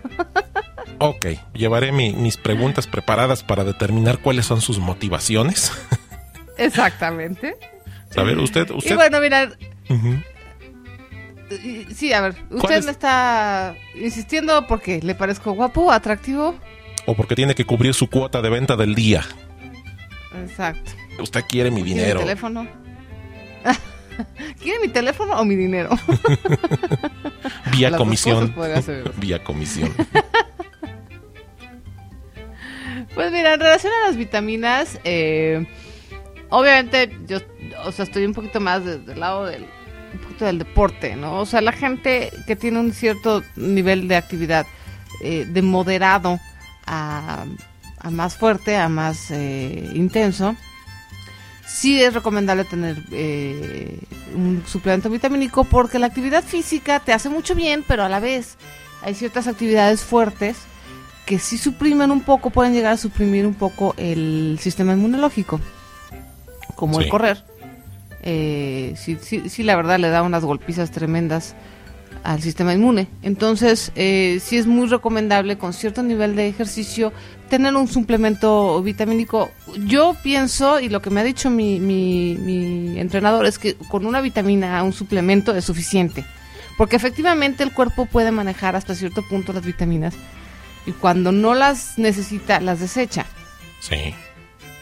ok, 1.00 1.25
llevaré 1.53 1.91
mis 1.91 2.38
preguntas 2.38 2.88
preparadas 2.88 3.44
para 3.44 3.63
determinar 3.63 4.19
cuáles 4.19 4.45
son 4.45 4.62
sus 4.62 4.79
motivaciones. 4.79 5.71
Exactamente. 6.57 7.56
A 8.15 8.23
ver, 8.23 8.38
usted, 8.38 8.69
usted... 8.71 8.91
Y 8.91 8.95
bueno, 8.95 9.19
mira... 9.19 9.51
Sí, 11.94 12.13
a 12.13 12.21
ver, 12.21 12.35
usted 12.50 12.85
me 12.85 12.91
está 12.91 13.75
insistiendo 13.95 14.67
porque 14.67 15.01
le 15.01 15.15
parezco 15.15 15.51
guapo, 15.51 15.91
atractivo. 15.91 16.56
O 17.06 17.15
porque 17.15 17.35
tiene 17.35 17.56
que 17.56 17.65
cubrir 17.65 17.94
su 17.94 18.09
cuota 18.09 18.41
de 18.41 18.50
venta 18.50 18.77
del 18.77 18.95
día. 18.95 19.25
Exacto. 20.44 20.91
Usted 21.19 21.44
quiere 21.47 21.69
mi 21.69 21.83
dinero. 21.83 22.19
Mi 22.19 22.25
teléfono. 22.25 22.67
¿Quiere 24.62 24.80
mi 24.80 24.90
teléfono 24.90 25.40
o 25.40 25.46
mi 25.46 25.56
dinero? 25.56 25.90
Vía 27.72 27.92
comisión. 27.92 28.54
Vía 29.18 29.44
comisión. 29.44 29.94
pues 33.13 33.31
mira, 33.31 33.54
en 33.54 33.60
relación 33.60 33.94
a 34.02 34.08
las 34.08 34.18
vitaminas, 34.18 35.00
eh, 35.04 35.66
obviamente 36.50 37.18
yo, 37.28 37.40
o 37.86 37.92
sea, 37.92 38.06
estoy 38.06 38.25
un 38.25 38.34
poquito 38.34 38.60
más 38.60 38.86
desde 38.86 39.13
el 39.13 39.19
lado 39.19 39.46
del, 39.46 39.66
un 40.13 40.19
poquito 40.19 40.46
del 40.46 40.60
deporte, 40.60 41.16
¿no? 41.16 41.40
O 41.40 41.46
sea, 41.46 41.62
la 41.62 41.72
gente 41.72 42.31
que 42.48 42.56
tiene 42.56 42.80
un 42.80 42.94
cierto 42.94 43.44
nivel 43.56 44.08
de 44.08 44.16
actividad 44.16 44.66
eh, 45.22 45.46
de 45.48 45.62
moderado 45.62 46.40
a, 46.86 47.46
más 48.10 48.36
fuerte, 48.36 48.75
a 48.75 48.90
más 48.90 49.31
eh, 49.31 49.92
intenso, 49.94 50.56
sí 51.71 52.01
es 52.01 52.13
recomendable 52.13 52.65
tener 52.65 52.97
eh, 53.12 54.00
un 54.35 54.63
suplemento 54.68 55.09
vitamínico 55.09 55.63
porque 55.63 56.00
la 56.00 56.07
actividad 56.07 56.44
física 56.44 57.00
te 57.00 57.13
hace 57.13 57.29
mucho 57.29 57.56
bien, 57.56 57.83
pero 57.88 58.03
a 58.03 58.09
la 58.09 58.19
vez 58.19 58.57
hay 59.01 59.15
ciertas 59.15 59.47
actividades 59.47 60.01
fuertes 60.01 60.57
que 61.25 61.39
si 61.39 61.57
suprimen 61.57 62.12
un 62.12 62.21
poco, 62.21 62.50
pueden 62.50 62.73
llegar 62.73 62.94
a 62.94 62.97
suprimir 62.97 63.45
un 63.45 63.53
poco 63.53 63.94
el 63.97 64.57
sistema 64.59 64.94
inmunológico, 64.94 65.59
como 66.75 67.00
el 67.00 67.09
correr. 67.09 67.44
Eh, 68.24 68.94
sí, 68.97 69.17
sí, 69.21 69.50
sí, 69.50 69.63
la 69.63 69.75
verdad 69.75 69.97
le 69.97 70.09
da 70.09 70.24
unas 70.24 70.44
golpizas 70.44 70.91
tremendas 70.91 71.56
al 72.23 72.41
sistema 72.41 72.73
inmune. 72.73 73.07
Entonces, 73.21 73.91
eh, 73.95 74.39
sí 74.44 74.57
es 74.57 74.68
muy 74.68 74.88
recomendable 74.88 75.57
con 75.57 75.73
cierto 75.73 76.03
nivel 76.03 76.35
de 76.35 76.47
ejercicio 76.47 77.12
tener 77.50 77.75
un 77.75 77.88
suplemento 77.88 78.81
vitamínico. 78.81 79.51
Yo 79.86 80.15
pienso, 80.24 80.79
y 80.79 80.89
lo 80.89 81.01
que 81.01 81.10
me 81.10 81.19
ha 81.22 81.24
dicho 81.24 81.50
mi, 81.50 81.79
mi, 81.79 82.38
mi 82.39 83.00
entrenador, 83.00 83.46
es 83.46 83.60
que 83.60 83.75
con 83.75 84.05
una 84.05 84.22
vitamina, 84.22 84.81
un 84.84 84.93
suplemento 84.93 85.55
es 85.55 85.65
suficiente. 85.65 86.25
Porque 86.77 86.96
efectivamente 86.96 87.63
el 87.63 87.74
cuerpo 87.74 88.05
puede 88.05 88.31
manejar 88.31 88.75
hasta 88.75 88.96
cierto 88.96 89.22
punto 89.27 89.53
las 89.53 89.65
vitaminas 89.65 90.15
y 90.86 90.93
cuando 90.93 91.31
no 91.31 91.53
las 91.53 91.98
necesita, 91.98 92.60
las 92.60 92.79
desecha. 92.79 93.25
Sí 93.79 94.15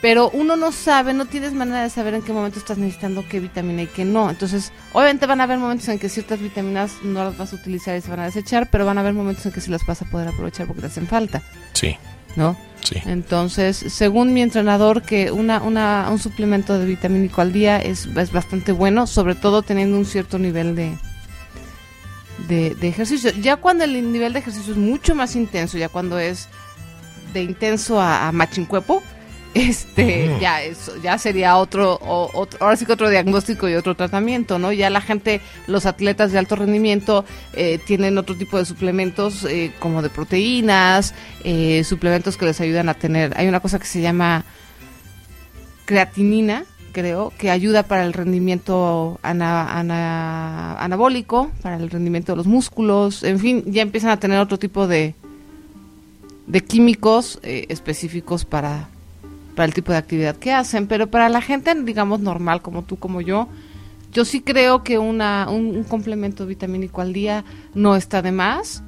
pero 0.02 0.30
uno 0.30 0.56
no 0.56 0.72
sabe, 0.72 1.14
no 1.14 1.26
tienes 1.26 1.54
manera 1.54 1.84
de 1.84 1.90
saber 1.90 2.14
en 2.14 2.22
qué 2.22 2.32
momento 2.32 2.58
estás 2.58 2.78
necesitando 2.78 3.26
qué 3.28 3.40
vitamina 3.40 3.82
y 3.82 3.88
qué 3.88 4.06
no. 4.06 4.30
Entonces, 4.30 4.72
obviamente 4.94 5.26
van 5.26 5.42
a 5.42 5.44
haber 5.44 5.58
momentos 5.58 5.88
en 5.90 6.00
que 6.00 6.08
ciertas 6.08 6.40
vitaminas 6.40 6.94
no 7.04 7.24
las 7.26 7.38
vas 7.38 7.52
a 7.52 7.58
utilizar 7.58 7.98
y 7.98 8.02
se 8.02 8.10
van 8.10 8.22
a 8.22 8.26
desechar, 8.26 8.70
pero 8.72 8.86
van 8.86 8.98
a 8.98 9.02
haber 9.02 9.14
momentos 9.14 9.46
en 9.46 9.52
que 9.52 9.60
sí 9.60 9.70
las 9.70 9.86
vas 9.86 10.02
a 10.02 10.06
poder 10.06 10.30
aprovechar 10.30 10.68
porque 10.68 10.82
te 10.82 10.88
hacen 10.88 11.08
falta. 11.08 11.42
Sí. 11.74 11.98
¿No? 12.36 12.56
Sí. 12.82 12.96
Entonces, 13.06 13.76
según 13.76 14.34
mi 14.34 14.42
entrenador, 14.42 15.02
que 15.02 15.32
una, 15.32 15.62
una, 15.62 16.08
un 16.10 16.20
suplemento 16.20 16.80
de 16.80 16.86
vitamínico 16.86 17.42
al 17.42 17.52
día 17.52 17.80
es, 17.80 18.06
es 18.06 18.32
bastante 18.32 18.72
bueno, 18.72 19.06
sobre 19.08 19.36
todo 19.36 19.64
teniendo 19.64 19.98
un 19.98 20.06
cierto 20.06 20.40
nivel 20.40 20.76
de, 20.76 20.96
de, 22.48 22.76
de 22.76 22.88
ejercicio. 22.88 23.32
Ya 23.42 23.58
cuando 23.58 23.84
el 23.84 24.12
nivel 24.14 24.32
de 24.32 24.40
ejercicio 24.40 24.72
es 24.72 24.80
mucho 24.80 25.14
más 25.14 25.36
intenso, 25.36 25.78
ya 25.78 25.90
cuando 25.90 26.20
es 26.20 26.48
de 27.34 27.44
intenso 27.44 28.00
a, 28.00 28.28
a 28.28 28.32
machincuepo, 28.32 29.04
este 29.54 30.38
ya 30.40 30.64
eso 30.64 30.94
ya 31.02 31.18
sería 31.18 31.58
otro, 31.58 32.00
otro, 32.02 32.60
ahora 32.62 32.76
sí 32.76 32.86
que 32.86 32.94
otro 32.94 33.10
diagnóstico 33.10 33.68
y 33.68 33.76
otro 33.76 33.96
tratamiento 33.96 34.60
no 34.60 34.72
ya 34.72 34.90
la 34.90 35.02
gente 35.02 35.42
los 35.68 35.86
atletas 35.86 36.32
de 36.32 36.40
alto 36.40 36.56
rendimiento 36.56 37.26
eh, 37.54 37.80
tienen 37.86 38.18
otro 38.18 38.36
tipo 38.36 38.58
de 38.58 38.66
suplementos 38.66 39.46
eh, 39.46 39.72
como 39.80 40.02
de 40.02 40.10
proteínas 40.10 41.14
eh, 41.44 41.84
suplementos 41.84 42.38
que 42.38 42.46
les 42.46 42.62
ayudan 42.62 42.90
a 42.90 42.94
tener 42.94 43.34
hay 43.38 43.48
una 43.48 43.60
cosa 43.60 43.80
que 43.80 43.88
se 43.88 44.02
llama 44.02 44.46
creatinina 45.86 46.66
creo 46.92 47.34
que 47.38 47.50
ayuda 47.50 47.84
para 47.84 48.06
el 48.06 48.14
rendimiento 48.14 49.20
anabólico 49.24 49.52
para 51.62 51.78
el 51.78 51.90
rendimiento 51.90 52.34
de 52.34 52.38
los 52.38 52.48
músculos 52.48 53.24
en 53.24 53.40
fin 53.40 53.64
ya 53.68 53.82
empiezan 53.82 54.12
a 54.12 54.18
tener 54.18 54.40
otro 54.40 54.60
tipo 54.60 54.88
de 54.88 55.16
de 56.46 56.62
químicos 56.62 57.40
específicos 57.44 58.44
para 58.44 58.90
para 59.60 59.68
el 59.68 59.74
tipo 59.74 59.92
de 59.92 59.98
actividad 59.98 60.38
que 60.38 60.54
hacen, 60.54 60.88
pero 60.88 61.12
para 61.12 61.28
la 61.28 61.42
gente, 61.42 61.76
digamos, 61.84 62.22
normal, 62.22 62.62
como 62.62 62.86
tú, 62.86 62.96
como 62.96 63.20
yo, 63.20 63.50
yo 64.14 64.24
sí 64.24 64.40
creo 64.40 64.86
que 64.86 64.98
una, 64.98 65.50
un, 65.50 65.84
complemento 65.84 66.46
vitamínico 66.46 67.02
al 67.02 67.12
día 67.12 67.44
no 67.74 67.98
está 67.98 68.22
de 68.22 68.32
más. 68.32 68.84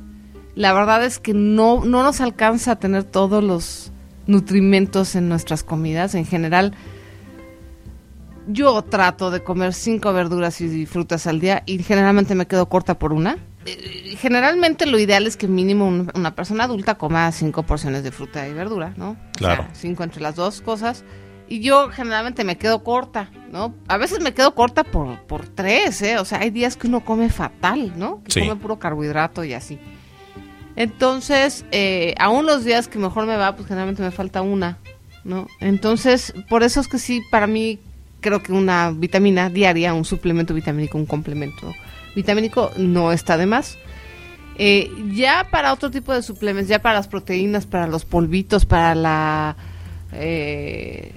La 0.56 0.72
verdad 0.72 1.04
es 1.04 1.20
que 1.20 1.34
no, 1.34 1.84
no 1.84 2.04
nos 2.04 2.22
alcanza 2.22 2.72
a 2.72 2.76
tener 2.78 3.04
todos 3.04 3.44
los 3.44 3.92
nutrimentos 4.28 5.16
en 5.16 5.28
nuestras 5.28 5.62
comidas. 5.62 6.16
En 6.16 6.26
general, 6.26 6.74
yo 8.48 8.82
trato 8.82 9.30
de 9.30 9.44
comer 9.44 9.74
cinco 9.74 10.14
verduras 10.14 10.62
y 10.62 10.86
frutas 10.86 11.28
al 11.28 11.42
día 11.42 11.64
y 11.66 11.84
generalmente 11.84 12.34
me 12.34 12.46
quedo 12.48 12.70
corta 12.70 12.98
por 12.98 13.12
una. 13.12 13.40
Eh, 13.66 14.16
generalmente 14.18 14.86
lo 14.86 14.98
ideal 14.98 15.28
es 15.28 15.38
que 15.38 15.48
mínimo 15.48 15.88
una 15.88 16.36
persona 16.36 16.64
adulta 16.64 16.96
coma 16.96 17.32
cinco 17.32 17.64
porciones 17.64 18.04
de 18.04 18.12
fruta 18.12 18.48
y 18.48 18.54
verdura, 18.54 18.94
¿no? 18.98 19.18
Claro. 19.34 19.68
cinco 19.74 20.04
entre 20.04 20.22
las 20.22 20.36
dos 20.36 20.62
cosas. 20.62 21.04
Y 21.48 21.60
yo 21.60 21.90
generalmente 21.90 22.44
me 22.46 22.58
quedo 22.58 22.82
corta, 22.84 23.30
¿no? 23.52 23.76
A 23.88 23.98
veces 23.98 24.22
me 24.22 24.34
quedo 24.34 24.56
corta 24.56 24.86
por, 24.86 25.20
por 25.24 25.48
tres, 25.48 26.02
¿eh? 26.02 26.18
O 26.18 26.26
sea, 26.26 26.40
hay 26.40 26.50
días 26.50 26.78
que 26.78 26.88
uno 26.88 27.04
come 27.04 27.30
fatal, 27.30 27.92
¿no? 27.98 28.24
Que 28.24 28.40
come 28.40 28.56
puro 28.56 28.80
carbohidrato 28.80 29.44
y 29.44 29.54
así. 29.54 29.78
Entonces, 30.78 31.66
eh, 31.72 32.16
aún 32.18 32.46
los 32.46 32.64
días 32.64 32.88
que 32.88 32.98
mejor 32.98 33.26
me 33.26 33.36
va, 33.36 33.56
pues 33.56 33.68
generalmente 33.68 34.02
me 34.02 34.12
falta 34.12 34.42
una, 34.42 34.78
¿no? 35.26 35.48
Entonces, 35.60 36.34
por 36.50 36.64
eso 36.64 36.80
es 36.80 36.88
que 36.88 36.98
sí, 36.98 37.22
para 37.30 37.48
mí 37.48 37.80
creo 38.22 38.42
que 38.42 38.54
una 38.54 38.92
vitamina 38.92 39.50
diaria, 39.50 39.94
un 39.94 40.06
suplemento 40.06 40.54
vitamínico, 40.54 40.98
un 40.98 41.06
complemento 41.06 41.74
vitamínico 42.16 42.72
no 42.78 43.12
está 43.12 43.38
de 43.38 43.46
más. 43.46 43.78
Eh, 44.58 44.92
ya 45.14 45.48
para 45.50 45.74
otro 45.74 45.90
tipo 45.90 46.14
de 46.14 46.22
suplementos, 46.22 46.70
ya 46.70 46.80
para 46.80 46.96
las 46.96 47.08
proteínas, 47.08 47.66
para 47.66 47.88
los 47.88 48.06
polvitos, 48.06 48.66
para 48.66 48.94
la 48.96 49.56
eh, 50.14 51.14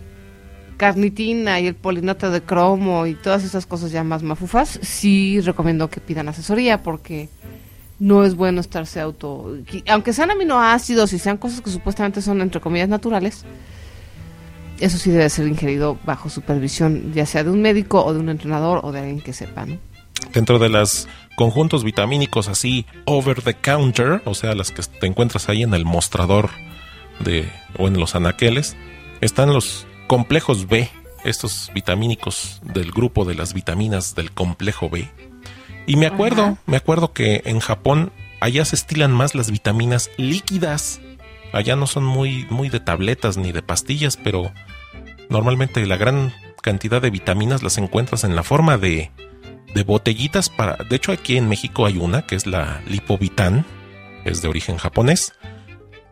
carnitina 0.77 1.61
y 1.61 1.67
el 1.67 1.75
polinoto 1.75 2.31
de 2.31 2.43
cromo 2.43 3.07
y 3.07 3.15
todas 3.15 3.45
esas 3.45 3.67
cosas 3.67 3.91
ya 3.91 4.05
más 4.05 4.23
mafufas, 4.23 4.79
sí 4.83 5.41
recomiendo 5.41 5.91
que 5.91 6.01
pidan 6.01 6.29
asesoría 6.29 6.83
porque 6.83 7.29
no 7.99 8.25
es 8.25 8.35
bueno 8.35 8.61
estarse 8.61 9.01
auto... 9.01 9.57
Aunque 9.89 10.13
sean 10.13 10.31
aminoácidos 10.31 11.13
y 11.13 11.19
sean 11.19 11.37
cosas 11.37 11.61
que 11.61 11.71
supuestamente 11.71 12.23
son 12.23 12.41
entre 12.41 12.61
comillas 12.61 12.89
naturales, 12.89 13.45
eso 14.81 14.99
sí 14.99 15.11
debe 15.11 15.29
ser 15.31 15.47
ingerido 15.47 15.99
bajo 16.05 16.29
supervisión, 16.29 17.13
ya 17.13 17.27
sea 17.27 17.45
de 17.45 17.51
un 17.51 17.63
médico 17.63 18.05
o 18.05 18.13
de 18.13 18.21
un 18.21 18.29
entrenador 18.29 18.81
o 18.83 18.93
de 18.93 19.01
alguien 19.01 19.21
que 19.21 19.33
sepa, 19.33 19.67
¿no? 19.67 19.79
Dentro 20.33 20.59
de 20.59 20.69
los 20.69 21.09
conjuntos 21.37 21.85
vitamínicos 21.85 22.49
así 22.49 22.87
over 23.05 23.43
the 23.43 23.55
counter, 23.55 24.23
o 24.25 24.35
sea, 24.35 24.55
las 24.55 24.71
que 24.71 24.83
te 24.83 25.07
encuentras 25.07 25.49
ahí 25.49 25.63
en 25.63 25.75
el 25.75 25.85
mostrador 25.85 26.51
de 27.21 27.49
o 27.79 27.89
en 27.89 27.99
los 27.99 28.15
anaqueles, 28.15 28.77
están 29.21 29.53
los 29.53 29.87
complejos 30.07 30.69
B, 30.69 30.89
estos 31.25 31.71
vitamínicos 31.75 32.61
del 32.63 32.91
grupo 32.93 33.25
de 33.25 33.35
las 33.35 33.55
vitaminas 33.55 34.15
del 34.15 34.33
complejo 34.33 34.91
B. 34.91 35.09
Y 35.87 35.97
me 35.97 36.07
acuerdo, 36.07 36.59
me 36.67 36.77
acuerdo 36.77 37.13
que 37.13 37.43
en 37.45 37.61
Japón 37.61 38.13
allá 38.41 38.65
se 38.65 38.77
estilan 38.77 39.13
más 39.13 39.35
las 39.35 39.51
vitaminas 39.51 40.11
líquidas 40.17 41.01
Allá 41.55 41.77
no 41.77 41.87
son 41.87 42.05
muy, 42.05 42.49
muy 42.51 42.69
de 42.69 42.81
tabletas 42.81 43.37
ni 43.37 43.53
de 43.53 43.63
pastillas, 43.63 44.17
pero 44.17 44.53
normalmente 45.31 45.87
la 45.87 45.97
gran 45.97 46.35
cantidad 46.61 47.01
de 47.01 47.11
vitaminas 47.11 47.63
las 47.63 47.79
encuentras 47.79 48.25
en 48.25 48.35
la 48.35 48.43
forma 48.43 48.77
de, 48.77 49.13
de 49.75 49.83
botellitas 49.83 50.49
para... 50.49 50.77
De 50.89 50.97
hecho, 50.97 51.13
aquí 51.13 51.37
en 51.37 51.49
México 51.49 51.87
hay 51.87 51.99
una 51.99 52.23
que 52.23 52.37
es 52.37 52.47
la 52.47 52.81
Lipovitan, 52.87 53.67
es 54.25 54.41
de 54.41 54.49
origen 54.49 54.77
japonés. 54.77 55.35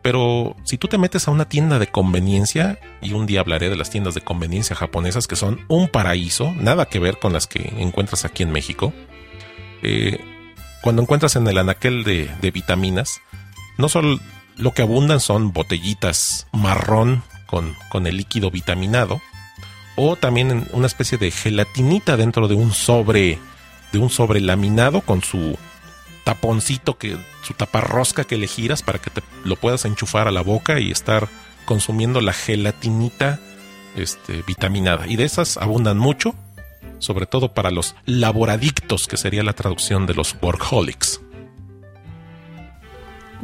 Pero 0.01 0.55
si 0.65 0.77
tú 0.77 0.89
te 0.89 0.97
metes 0.97 1.27
a 1.27 1.31
una 1.31 1.47
tienda 1.47 1.79
de 1.79 1.87
conveniencia, 1.87 2.77
y 3.01 3.13
un 3.13 3.25
día 3.25 3.39
hablaré 3.39 3.69
de 3.69 3.77
las 3.77 3.89
tiendas 3.89 4.13
de 4.13 4.21
conveniencia 4.21 4.75
japonesas 4.75 5.27
que 5.27 5.37
son 5.37 5.65
un 5.69 5.87
paraíso, 5.87 6.51
nada 6.57 6.87
que 6.87 6.99
ver 6.99 7.19
con 7.19 7.31
las 7.31 7.47
que 7.47 7.73
encuentras 7.77 8.25
aquí 8.25 8.43
en 8.43 8.51
México, 8.51 8.93
eh, 9.81 10.19
cuando 10.81 11.01
encuentras 11.01 11.37
en 11.37 11.47
el 11.47 11.57
anaquel 11.57 12.03
de, 12.03 12.29
de 12.41 12.51
vitaminas, 12.51 13.21
no 13.77 13.87
solo 13.87 14.19
lo 14.57 14.73
que 14.73 14.81
abundan 14.81 15.21
son 15.21 15.53
botellitas 15.53 16.47
marrón 16.51 17.23
con, 17.45 17.73
con 17.89 18.05
el 18.07 18.17
líquido 18.17 18.51
vitaminado 18.51 19.21
o 19.95 20.15
también 20.15 20.67
una 20.73 20.87
especie 20.87 21.17
de 21.17 21.31
gelatinita 21.31 22.17
dentro 22.17 22.47
de 22.47 22.55
un 22.55 22.73
sobre 22.73 23.39
de 23.93 23.99
un 23.99 24.09
sobre 24.09 24.41
laminado 24.41 24.99
con 24.99 25.23
su 25.23 25.57
taponcito 26.25 26.97
que 26.97 27.17
su 27.43 27.53
taparrosca 27.53 28.25
que 28.25 28.37
le 28.37 28.47
giras 28.47 28.83
para 28.83 28.99
que 28.99 29.09
te 29.09 29.21
lo 29.45 29.55
puedas 29.55 29.85
enchufar 29.85 30.27
a 30.27 30.31
la 30.31 30.41
boca 30.41 30.79
y 30.79 30.91
estar 30.91 31.29
consumiendo 31.63 32.19
la 32.19 32.33
gelatinita 32.33 33.39
este, 33.95 34.41
vitaminada 34.45 35.07
y 35.07 35.15
de 35.15 35.23
esas 35.23 35.55
abundan 35.55 35.97
mucho 35.97 36.35
sobre 36.99 37.25
todo 37.25 37.53
para 37.53 37.71
los 37.71 37.95
laboradictos 38.05 39.07
que 39.07 39.17
sería 39.17 39.43
la 39.43 39.53
traducción 39.53 40.05
de 40.05 40.13
los 40.13 40.35
workaholics 40.41 41.21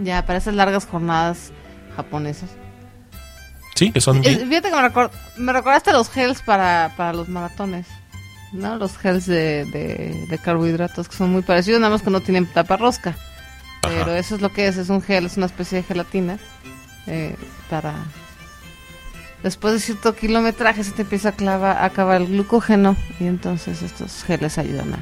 ya, 0.03 0.25
para 0.25 0.39
esas 0.39 0.55
largas 0.55 0.85
jornadas 0.85 1.51
japonesas. 1.95 2.49
Sí, 3.75 3.91
que 3.91 4.01
son... 4.01 4.23
fíjate 4.23 4.69
que 4.69 4.75
me, 4.75 5.09
me, 5.37 5.53
recordaste 5.53 5.91
los 5.91 6.09
gels 6.09 6.41
para, 6.41 6.93
para 6.97 7.13
los 7.13 7.29
maratones. 7.29 7.87
¿No? 8.51 8.77
Los 8.77 8.97
gels 8.97 9.25
de, 9.25 9.65
de, 10.29 10.37
carbohidratos 10.39 11.07
que 11.07 11.15
son 11.15 11.31
muy 11.31 11.41
parecidos, 11.41 11.79
nada 11.79 11.93
más 11.93 12.01
que 12.01 12.09
no 12.09 12.21
tienen 12.21 12.45
tapa 12.45 12.77
rosca. 12.77 13.15
Pero 13.81 14.13
eso 14.13 14.35
es 14.35 14.41
lo 14.41 14.49
que 14.49 14.67
es, 14.67 14.77
es 14.77 14.89
un 14.89 15.01
gel, 15.01 15.25
es 15.25 15.37
una 15.37 15.45
especie 15.45 15.77
de 15.77 15.83
gelatina 15.83 16.37
eh, 17.07 17.35
para... 17.69 17.93
Después 19.41 19.73
de 19.73 19.79
cierto 19.79 20.15
kilometraje 20.15 20.83
se 20.83 20.91
te 20.91 21.03
empieza 21.03 21.29
a, 21.29 21.31
clavar, 21.31 21.77
a 21.77 21.85
acabar 21.85 22.21
el 22.21 22.27
glucógeno 22.27 22.97
y 23.21 23.25
entonces 23.25 23.81
estos 23.81 24.23
geles 24.25 24.57
ayudan 24.57 24.95
a, 24.95 24.99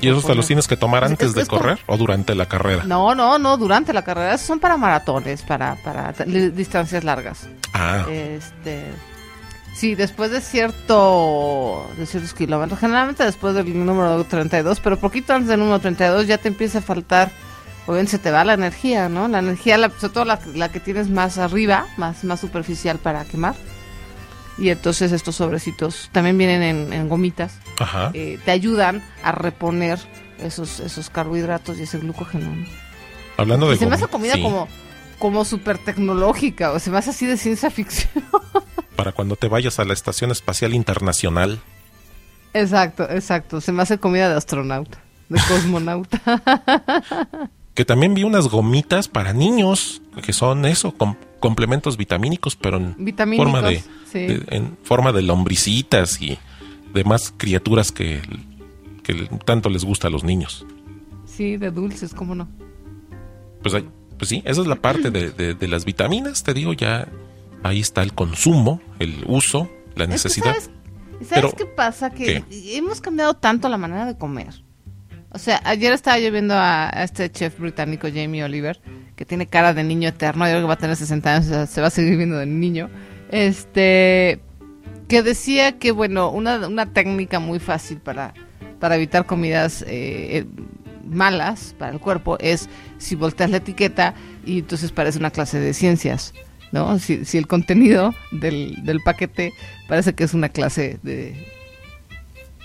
¿Y 0.00 0.08
esos 0.08 0.26
te 0.26 0.34
los 0.34 0.46
tienes 0.46 0.66
que 0.66 0.76
tomar 0.76 1.04
antes 1.04 1.34
de 1.34 1.46
correr 1.46 1.78
o 1.86 1.96
durante 1.96 2.34
la 2.34 2.46
carrera? 2.46 2.84
No, 2.84 3.14
no, 3.14 3.38
no, 3.38 3.56
durante 3.56 3.92
la 3.92 4.02
carrera. 4.02 4.34
Esos 4.34 4.46
son 4.46 4.58
para 4.60 4.76
maratones, 4.76 5.42
para, 5.42 5.76
para 5.82 6.12
distancias 6.12 7.04
largas. 7.04 7.48
Ah. 7.74 8.06
Este, 8.08 8.84
sí, 9.74 9.94
después 9.94 10.30
de 10.30 10.40
cierto 10.40 11.86
de 11.96 12.06
ciertos 12.06 12.34
kilómetros, 12.34 12.80
generalmente 12.80 13.24
después 13.24 13.54
del 13.54 13.84
número 13.84 14.24
32, 14.24 14.80
pero 14.80 14.98
poquito 14.98 15.34
antes 15.34 15.48
del 15.48 15.60
número 15.60 15.78
32 15.80 16.26
ya 16.26 16.38
te 16.38 16.48
empieza 16.48 16.78
a 16.78 16.82
faltar, 16.82 17.30
o 17.86 17.94
bien 17.94 18.06
se 18.06 18.18
te 18.18 18.30
va 18.30 18.44
la 18.44 18.54
energía, 18.54 19.08
¿no? 19.08 19.28
La 19.28 19.40
energía, 19.40 19.76
sobre 19.98 20.12
todo 20.14 20.24
la, 20.24 20.40
la 20.54 20.70
que 20.70 20.80
tienes 20.80 21.08
más 21.08 21.38
arriba, 21.38 21.86
más, 21.96 22.24
más 22.24 22.40
superficial 22.40 22.98
para 22.98 23.24
quemar 23.24 23.54
y 24.58 24.70
entonces 24.70 25.12
estos 25.12 25.36
sobrecitos 25.36 26.08
también 26.12 26.36
vienen 26.36 26.92
en, 26.92 27.08
gomitas, 27.08 27.58
eh, 28.12 28.38
te 28.44 28.50
ayudan 28.50 29.02
a 29.22 29.32
reponer 29.32 29.98
esos, 30.40 30.80
esos 30.80 31.10
carbohidratos 31.10 31.78
y 31.78 31.82
ese 31.82 31.98
glucógeno. 31.98 32.50
Hablando 33.36 33.70
de... 33.70 33.76
se 33.76 33.86
me 33.86 33.94
hace 33.94 34.06
comida 34.06 34.40
como, 34.40 34.68
como 35.18 35.44
súper 35.44 35.78
tecnológica, 35.78 36.72
o 36.72 36.78
se 36.78 36.90
me 36.90 36.98
hace 36.98 37.10
así 37.10 37.26
de 37.26 37.36
ciencia 37.36 37.70
ficción. 37.70 38.24
Para 39.02 39.10
cuando 39.10 39.34
te 39.34 39.48
vayas 39.48 39.80
a 39.80 39.84
la 39.84 39.94
Estación 39.94 40.30
Espacial 40.30 40.74
Internacional. 40.74 41.58
Exacto, 42.54 43.02
exacto, 43.10 43.60
se 43.60 43.72
me 43.72 43.82
hace 43.82 43.98
comida 43.98 44.28
de 44.28 44.36
astronauta, 44.36 44.96
de 45.28 45.40
cosmonauta. 45.48 46.20
que 47.74 47.84
también 47.84 48.14
vi 48.14 48.22
unas 48.22 48.46
gomitas 48.46 49.08
para 49.08 49.32
niños, 49.32 50.02
que 50.24 50.32
son 50.32 50.66
eso, 50.66 50.94
complementos 51.40 51.96
vitamínicos, 51.96 52.54
pero 52.54 52.76
en 52.76 52.94
forma 53.36 53.60
de, 53.62 53.82
en 54.14 54.78
forma 54.84 55.10
de 55.10 55.22
lombricitas 55.22 56.22
y 56.22 56.38
demás 56.94 57.34
criaturas 57.36 57.90
que, 57.90 58.22
tanto 59.44 59.68
les 59.68 59.84
gusta 59.84 60.06
a 60.06 60.10
los 60.12 60.22
niños. 60.22 60.64
Sí, 61.26 61.56
de 61.56 61.72
dulces, 61.72 62.14
¿cómo 62.14 62.36
no? 62.36 62.48
Pues, 63.64 63.74
pues 64.16 64.28
sí, 64.28 64.44
esa 64.44 64.60
es 64.60 64.68
la 64.68 64.76
parte 64.76 65.10
de, 65.10 65.68
las 65.68 65.84
vitaminas, 65.84 66.44
te 66.44 66.54
digo, 66.54 66.72
ya 66.72 67.08
ahí 67.62 67.80
está 67.80 68.02
el 68.02 68.12
consumo, 68.12 68.80
el 68.98 69.24
uso, 69.26 69.70
la 69.94 70.06
necesidad. 70.06 70.54
¿Sabes, 71.28 71.54
qué 71.54 71.66
pasa? 71.66 72.10
Que 72.10 72.44
hemos 72.50 73.00
cambiado 73.00 73.34
tanto 73.34 73.68
la 73.68 73.78
manera 73.78 74.06
de 74.06 74.16
comer. 74.16 74.62
O 75.30 75.38
sea, 75.38 75.62
ayer 75.64 75.92
estaba 75.92 76.18
yo 76.18 76.30
viendo 76.30 76.54
a, 76.54 76.90
este 76.90 77.30
chef 77.30 77.58
británico, 77.58 78.08
Jamie 78.12 78.44
Oliver, 78.44 78.80
que 79.16 79.24
tiene 79.24 79.46
cara 79.46 79.72
de 79.72 79.82
niño 79.82 80.08
eterno, 80.08 80.44
yo 80.44 80.52
creo 80.52 80.62
que 80.62 80.66
va 80.66 80.74
a 80.74 80.78
tener 80.78 80.96
60 80.96 81.34
años, 81.34 81.70
se 81.70 81.80
va 81.80 81.86
a 81.86 81.90
seguir 81.90 82.16
viendo 82.16 82.36
de 82.36 82.46
niño. 82.46 82.90
Este, 83.30 84.40
que 85.08 85.22
decía 85.22 85.78
que, 85.78 85.90
bueno, 85.90 86.30
una, 86.30 86.66
una 86.66 86.92
técnica 86.92 87.38
muy 87.38 87.60
fácil 87.60 87.98
para, 87.98 88.34
para 88.78 88.96
evitar 88.96 89.24
comidas 89.24 89.82
eh, 89.82 90.38
eh, 90.38 90.46
malas 91.06 91.74
para 91.78 91.92
el 91.92 92.00
cuerpo 92.00 92.36
es 92.38 92.68
si 92.98 93.14
volteas 93.14 93.50
la 93.50 93.58
etiqueta 93.58 94.14
y 94.44 94.60
entonces 94.60 94.92
parece 94.92 95.18
una 95.18 95.30
clase 95.30 95.60
de 95.60 95.72
ciencias. 95.72 96.34
¿No? 96.72 96.98
Si, 96.98 97.24
si 97.24 97.38
el 97.38 97.46
contenido 97.46 98.14
del, 98.30 98.84
del 98.84 99.00
paquete 99.00 99.52
parece 99.88 100.14
que 100.14 100.24
es 100.24 100.34
una 100.34 100.48
clase 100.48 100.98
de 101.02 101.46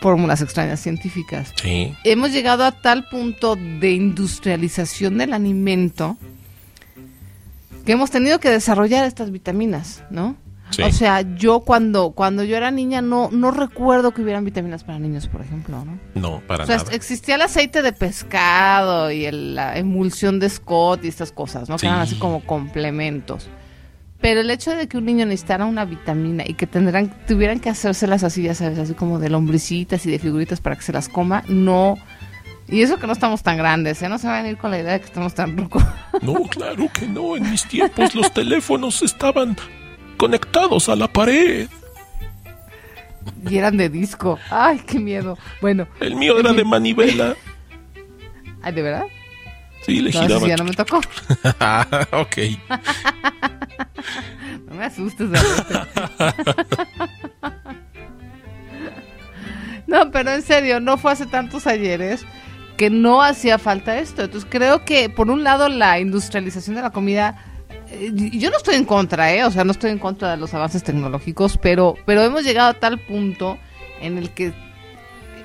fórmulas 0.01 0.41
extrañas 0.41 0.79
científicas. 0.79 1.53
Sí. 1.61 1.93
Hemos 2.03 2.31
llegado 2.31 2.63
a 2.63 2.71
tal 2.71 3.07
punto 3.09 3.55
de 3.55 3.91
industrialización 3.91 5.17
del 5.17 5.33
alimento 5.33 6.17
que 7.85 7.93
hemos 7.93 8.11
tenido 8.11 8.39
que 8.39 8.49
desarrollar 8.49 9.05
estas 9.05 9.31
vitaminas, 9.31 10.03
¿no? 10.09 10.35
O 10.85 10.91
sea, 10.91 11.21
yo 11.21 11.61
cuando 11.61 12.11
cuando 12.11 12.43
yo 12.43 12.57
era 12.57 12.71
niña 12.71 13.01
no 13.01 13.29
no 13.31 13.51
recuerdo 13.51 14.11
que 14.11 14.21
hubieran 14.21 14.43
vitaminas 14.43 14.83
para 14.83 14.99
niños, 14.99 15.27
por 15.27 15.41
ejemplo, 15.41 15.85
¿no? 15.85 15.97
No, 16.13 16.41
para 16.41 16.65
o 16.65 16.67
sea, 16.67 16.83
existía 16.91 17.35
el 17.35 17.41
aceite 17.41 17.81
de 17.81 17.93
pescado 17.93 19.09
y 19.09 19.31
la 19.31 19.77
emulsión 19.77 20.39
de 20.39 20.49
Scott 20.49 21.05
y 21.05 21.07
estas 21.07 21.31
cosas, 21.31 21.69
¿no? 21.69 21.77
Que 21.77 21.87
eran 21.87 22.01
así 22.01 22.15
como 22.15 22.41
complementos. 22.45 23.47
Pero 24.19 24.41
el 24.41 24.49
hecho 24.49 24.75
de 24.75 24.87
que 24.87 24.97
un 24.97 25.05
niño 25.05 25.25
necesitara 25.25 25.65
una 25.65 25.85
vitamina 25.85 26.43
y 26.45 26.55
que 26.55 26.65
tendrán, 26.65 27.13
tuvieran 27.27 27.59
que 27.59 27.69
hacérselas 27.69 28.23
así, 28.23 28.43
ya 28.43 28.55
sabes, 28.55 28.79
así 28.79 28.93
como 28.93 29.19
de 29.19 29.29
lombricitas 29.29 30.05
y 30.05 30.11
de 30.11 30.19
figuritas 30.19 30.59
para 30.59 30.75
que 30.75 30.81
se 30.81 30.91
las 30.91 31.07
coma, 31.07 31.43
no. 31.47 31.97
Y 32.67 32.81
eso 32.81 32.97
que 32.97 33.07
no 33.07 33.13
estamos 33.13 33.43
tan 33.43 33.57
grandes, 33.57 34.01
¿eh? 34.01 34.09
No 34.09 34.17
se 34.17 34.27
van 34.27 34.45
a 34.45 34.49
ir 34.49 34.57
con 34.57 34.71
la 34.71 34.79
idea 34.79 34.93
de 34.93 34.99
que 34.99 35.05
estamos 35.05 35.33
tan 35.33 35.55
locos. 35.55 35.83
No, 36.21 36.33
claro 36.49 36.89
que 36.91 37.07
no. 37.07 37.37
En 37.37 37.51
mis 37.51 37.63
tiempos 37.67 38.15
los 38.15 38.33
teléfonos 38.33 39.03
estaban 39.03 39.55
conectados 40.17 40.89
a 40.89 40.95
la 40.95 41.07
pared. 41.07 41.69
Y 43.47 43.57
eran 43.57 43.77
de 43.77 43.89
disco. 43.89 44.39
Ay, 44.49 44.79
qué 44.79 44.99
miedo. 44.99 45.37
Bueno. 45.61 45.87
El 45.99 46.15
mío 46.15 46.39
era 46.39 46.53
de 46.53 46.63
manivela. 46.63 47.35
Ay, 48.63 48.73
¿de 48.73 48.81
verdad? 48.81 49.05
Sí, 49.83 50.01
le 50.01 50.11
no, 50.11 50.47
ya 50.47 50.57
no 50.57 50.63
me 50.63 50.73
tocó. 50.73 50.97
ok. 52.11 52.37
no 59.87 60.11
pero 60.11 60.31
en 60.31 60.41
serio, 60.41 60.79
no 60.79 60.97
fue 60.97 61.11
hace 61.11 61.25
tantos 61.25 61.67
ayeres 61.67 62.25
que 62.77 62.89
no 62.89 63.21
hacía 63.21 63.57
falta 63.57 63.99
esto. 63.99 64.23
Entonces 64.23 64.49
creo 64.49 64.85
que 64.85 65.09
por 65.09 65.29
un 65.29 65.43
lado 65.43 65.69
la 65.69 65.99
industrialización 65.99 66.75
de 66.75 66.81
la 66.81 66.91
comida 66.91 67.43
eh, 67.89 68.11
yo 68.13 68.49
no 68.49 68.57
estoy 68.57 68.75
en 68.75 68.85
contra, 68.85 69.33
¿eh? 69.33 69.45
O 69.45 69.51
sea, 69.51 69.63
no 69.63 69.71
estoy 69.71 69.91
en 69.91 69.99
contra 69.99 70.31
de 70.31 70.37
los 70.37 70.53
avances 70.53 70.83
tecnológicos, 70.83 71.57
pero, 71.57 71.95
pero 72.05 72.23
hemos 72.23 72.43
llegado 72.43 72.69
a 72.69 72.73
tal 72.73 72.99
punto 72.99 73.57
en 74.01 74.17
el 74.17 74.31
que 74.31 74.53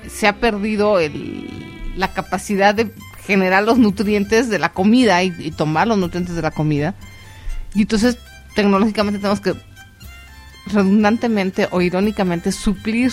se 0.07 0.27
ha 0.27 0.33
perdido 0.33 0.97
la 1.95 2.09
capacidad 2.09 2.75
de 2.75 2.91
generar 3.25 3.63
los 3.63 3.77
nutrientes 3.77 4.49
de 4.49 4.59
la 4.59 4.69
comida 4.69 5.23
y, 5.23 5.51
tomar 5.51 5.87
los 5.87 5.97
nutrientes 5.97 6.35
de 6.35 6.41
la 6.41 6.51
comida. 6.51 6.95
Y 7.73 7.83
entonces, 7.83 8.17
tecnológicamente 8.55 9.19
tenemos 9.19 9.41
que 9.41 9.55
redundantemente 10.67 11.67
o 11.71 11.81
irónicamente 11.81 12.51
suplir 12.51 13.11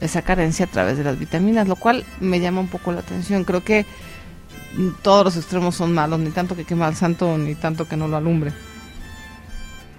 esa 0.00 0.22
carencia 0.22 0.66
a 0.66 0.68
través 0.68 0.98
de 0.98 1.04
las 1.04 1.18
vitaminas, 1.18 1.68
lo 1.68 1.76
cual 1.76 2.04
me 2.20 2.40
llama 2.40 2.60
un 2.60 2.68
poco 2.68 2.92
la 2.92 3.00
atención. 3.00 3.44
Creo 3.44 3.62
que 3.62 3.86
todos 5.02 5.24
los 5.24 5.36
extremos 5.36 5.76
son 5.76 5.92
malos, 5.92 6.18
ni 6.18 6.30
tanto 6.30 6.56
que 6.56 6.64
quema 6.64 6.86
al 6.86 6.96
santo, 6.96 7.38
ni 7.38 7.54
tanto 7.54 7.88
que 7.88 7.96
no 7.96 8.08
lo 8.08 8.16
alumbre. 8.16 8.52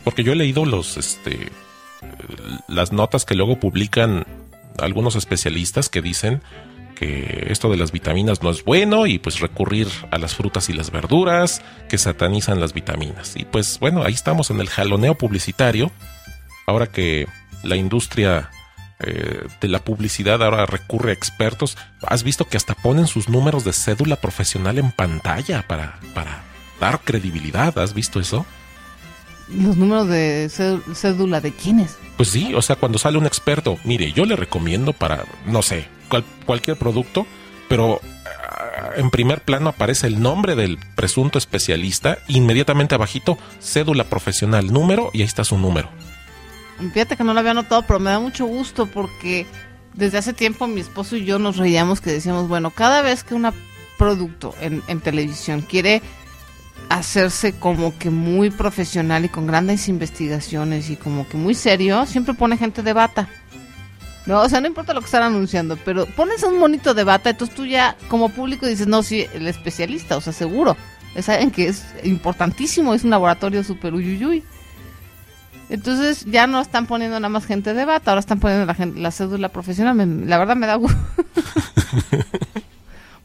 Porque 0.04 0.24
yo 0.24 0.34
he 0.34 0.36
leído 0.36 0.66
los, 0.66 0.98
este, 0.98 1.52
las 2.68 2.92
notas 2.92 3.26
que 3.26 3.36
luego 3.36 3.60
publican 3.60 4.26
algunos 4.80 5.16
especialistas 5.16 5.90
que 5.90 6.02
dicen 6.02 6.42
que 6.94 7.48
esto 7.50 7.70
de 7.70 7.78
las 7.78 7.92
vitaminas 7.92 8.42
no 8.42 8.50
es 8.50 8.64
bueno 8.64 9.08
y 9.08 9.20
pues 9.20 9.40
recurrir 9.40 9.88
a 10.12 10.18
las 10.18 10.36
frutas 10.36 10.70
y 10.70 10.74
las 10.74 10.92
verduras 10.92 11.62
que 11.90 11.98
satanizan 11.98 12.60
las 12.60 12.74
vitaminas. 12.74 13.34
Y 13.36 13.46
pues 13.46 13.80
bueno, 13.80 14.04
ahí 14.04 14.14
estamos 14.14 14.50
en 14.50 14.60
el 14.60 14.70
jaloneo 14.70 15.16
publicitario. 15.16 15.92
Ahora 16.66 16.88
que 16.88 17.28
la 17.64 17.76
industria 17.76 18.50
eh, 19.06 19.48
de 19.60 19.68
la 19.68 19.80
publicidad 19.80 20.42
ahora 20.42 20.66
recurre 20.66 21.10
a 21.10 21.14
expertos. 21.14 21.78
Has 22.06 22.24
visto 22.24 22.48
que 22.48 22.58
hasta 22.58 22.74
ponen 22.74 23.08
sus 23.08 23.28
números 23.28 23.66
de 23.66 23.74
cédula 23.74 24.16
profesional 24.16 24.78
en 24.78 24.92
pantalla 24.92 25.68
para, 25.68 26.00
para 26.14 26.44
dar 26.80 27.02
credibilidad. 27.02 27.78
¿Has 27.80 27.94
visto 27.94 28.20
eso? 28.20 28.46
¿Los 29.50 29.76
números 29.76 30.08
de 30.08 30.50
cédula 30.94 31.42
de 31.42 31.52
quiénes? 31.52 31.98
Pues 32.16 32.30
sí, 32.30 32.54
o 32.54 32.62
sea, 32.62 32.78
cuando 32.78 32.98
sale 32.98 33.18
un 33.18 33.26
experto, 33.26 33.78
mire, 33.84 34.14
yo 34.14 34.26
le 34.26 34.38
recomiendo 34.38 34.94
para, 34.94 35.26
no 35.46 35.62
sé, 35.62 35.88
cualquier 36.46 36.78
producto, 36.78 37.26
pero 37.70 38.00
ah, 38.26 38.92
en 38.98 39.10
primer 39.10 39.42
plano 39.42 39.70
aparece 39.70 40.08
el 40.08 40.22
nombre 40.22 40.56
del 40.56 40.78
presunto 40.96 41.38
especialista, 41.38 42.20
inmediatamente 42.28 42.96
abajito, 42.96 43.38
cédula 43.60 44.06
profesional, 44.06 44.72
número, 44.72 45.10
y 45.14 45.22
ahí 45.22 45.28
está 45.28 45.44
su 45.44 45.58
número. 45.58 45.90
Fíjate 46.94 47.16
que 47.16 47.24
no 47.24 47.34
lo 47.34 47.40
había 47.40 47.54
notado, 47.54 47.84
pero 47.88 48.00
me 48.00 48.10
da 48.10 48.20
mucho 48.20 48.46
gusto 48.46 48.88
porque 48.88 49.46
desde 49.94 50.18
hace 50.18 50.34
tiempo 50.34 50.68
mi 50.68 50.82
esposo 50.82 51.16
y 51.16 51.26
yo 51.26 51.40
nos 51.40 51.58
reíamos 51.58 52.02
que 52.02 52.12
decíamos, 52.12 52.48
bueno, 52.48 52.72
cada 52.72 53.02
vez 53.02 53.24
que 53.24 53.36
un 53.36 53.50
producto 53.98 54.56
en, 54.60 55.00
televisión 55.00 55.62
quiere 55.62 56.02
hacerse 56.90 57.54
como 57.54 57.98
que 57.98 58.10
muy 58.10 58.50
profesional 58.50 59.26
y 59.26 59.30
con 59.30 59.48
grandes 59.48 59.88
investigaciones 59.88 60.90
y 60.90 60.96
como 60.96 61.28
que 61.28 61.38
muy 61.38 61.54
serio, 61.54 62.06
siempre 62.06 62.34
pone 62.34 62.58
gente 62.58 62.84
de 62.84 62.94
bata. 62.94 63.30
No, 64.26 64.42
o 64.42 64.50
sea, 64.50 64.62
no 64.62 64.68
importa 64.68 64.94
lo 64.94 65.02
que 65.02 65.06
están 65.06 65.24
anunciando, 65.24 65.78
pero 65.84 66.06
pones 66.06 66.44
un 66.44 66.58
monito 66.58 66.94
de 66.94 67.04
bata, 67.04 67.32
entonces 67.32 67.56
tú 67.56 67.66
ya 67.66 67.98
como 68.08 68.30
público 68.30 68.66
dices, 68.66 68.88
no, 68.88 69.04
sí, 69.04 69.28
el 69.34 69.48
especialista, 69.48 70.16
o 70.16 70.22
sea, 70.22 70.32
seguro. 70.32 70.78
Saben 71.20 71.52
que 71.52 71.68
es 71.68 71.86
importantísimo, 72.04 72.94
es 72.94 73.04
un 73.04 73.12
laboratorio 73.12 73.64
súper 73.64 73.94
uyuyuy. 73.94 74.44
Entonces 75.70 76.26
ya 76.26 76.48
no 76.48 76.62
están 76.62 76.88
poniendo 76.88 77.20
nada 77.20 77.30
más 77.30 77.46
gente 77.46 77.74
de 77.74 77.86
bata, 77.86 78.12
ahora 78.12 78.20
están 78.20 78.40
poniendo 78.40 78.66
la, 78.66 78.76
la 78.96 79.12
cédula 79.12 79.50
profesional. 79.50 80.28
la 80.28 80.38
verdad 80.38 80.56
me 80.56 80.68
da 80.68 80.76
gusto. 80.76 80.98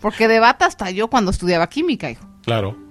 Porque 0.01 0.29
de 0.29 0.41
bata 0.41 0.67
hasta 0.67 0.91
yo 0.91 1.09
cuando 1.09 1.31
estudiaba 1.31 1.69
química, 1.69 2.11
hijo. 2.11 2.25
Claro. 2.43 2.88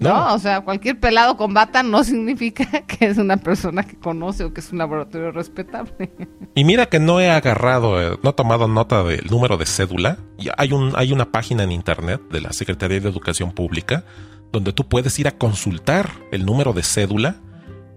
No. 0.00 0.34
o 0.34 0.38
sea, 0.38 0.62
cualquier 0.62 0.98
pelado 1.00 1.36
con 1.36 1.54
bata 1.54 1.82
no 1.82 2.04
significa 2.04 2.66
que 2.86 3.06
es 3.06 3.18
una 3.18 3.36
persona 3.36 3.84
que 3.84 3.96
conoce 3.96 4.44
o 4.44 4.52
que 4.52 4.60
es 4.60 4.72
un 4.72 4.78
laboratorio 4.78 5.30
respetable. 5.30 6.12
Y 6.54 6.64
mira 6.64 6.86
que 6.86 7.00
no 7.00 7.20
he 7.20 7.30
agarrado, 7.30 8.00
eh, 8.00 8.18
no 8.22 8.30
he 8.30 8.32
tomado 8.32 8.68
nota 8.68 9.02
del 9.02 9.26
número 9.30 9.56
de 9.56 9.66
cédula. 9.66 10.18
Hay, 10.56 10.72
un, 10.72 10.92
hay 10.96 11.12
una 11.12 11.32
página 11.32 11.62
en 11.62 11.72
internet 11.72 12.20
de 12.30 12.40
la 12.40 12.52
Secretaría 12.52 13.00
de 13.00 13.08
Educación 13.08 13.52
Pública 13.52 14.04
donde 14.54 14.72
tú 14.72 14.88
puedes 14.88 15.18
ir 15.18 15.26
a 15.26 15.36
consultar 15.36 16.12
el 16.30 16.46
número 16.46 16.72
de 16.72 16.84
cédula 16.84 17.36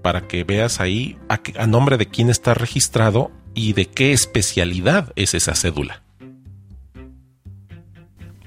para 0.01 0.27
que 0.27 0.43
veas 0.43 0.79
ahí 0.79 1.17
a, 1.29 1.67
nombre 1.67 1.97
de 1.97 2.07
quién 2.07 2.31
está 2.31 2.55
registrado 2.55 3.31
y 3.53 3.73
de 3.73 3.85
qué 3.85 4.11
especialidad 4.11 5.13
es 5.15 5.35
esa 5.35 5.53
cédula. 5.53 6.01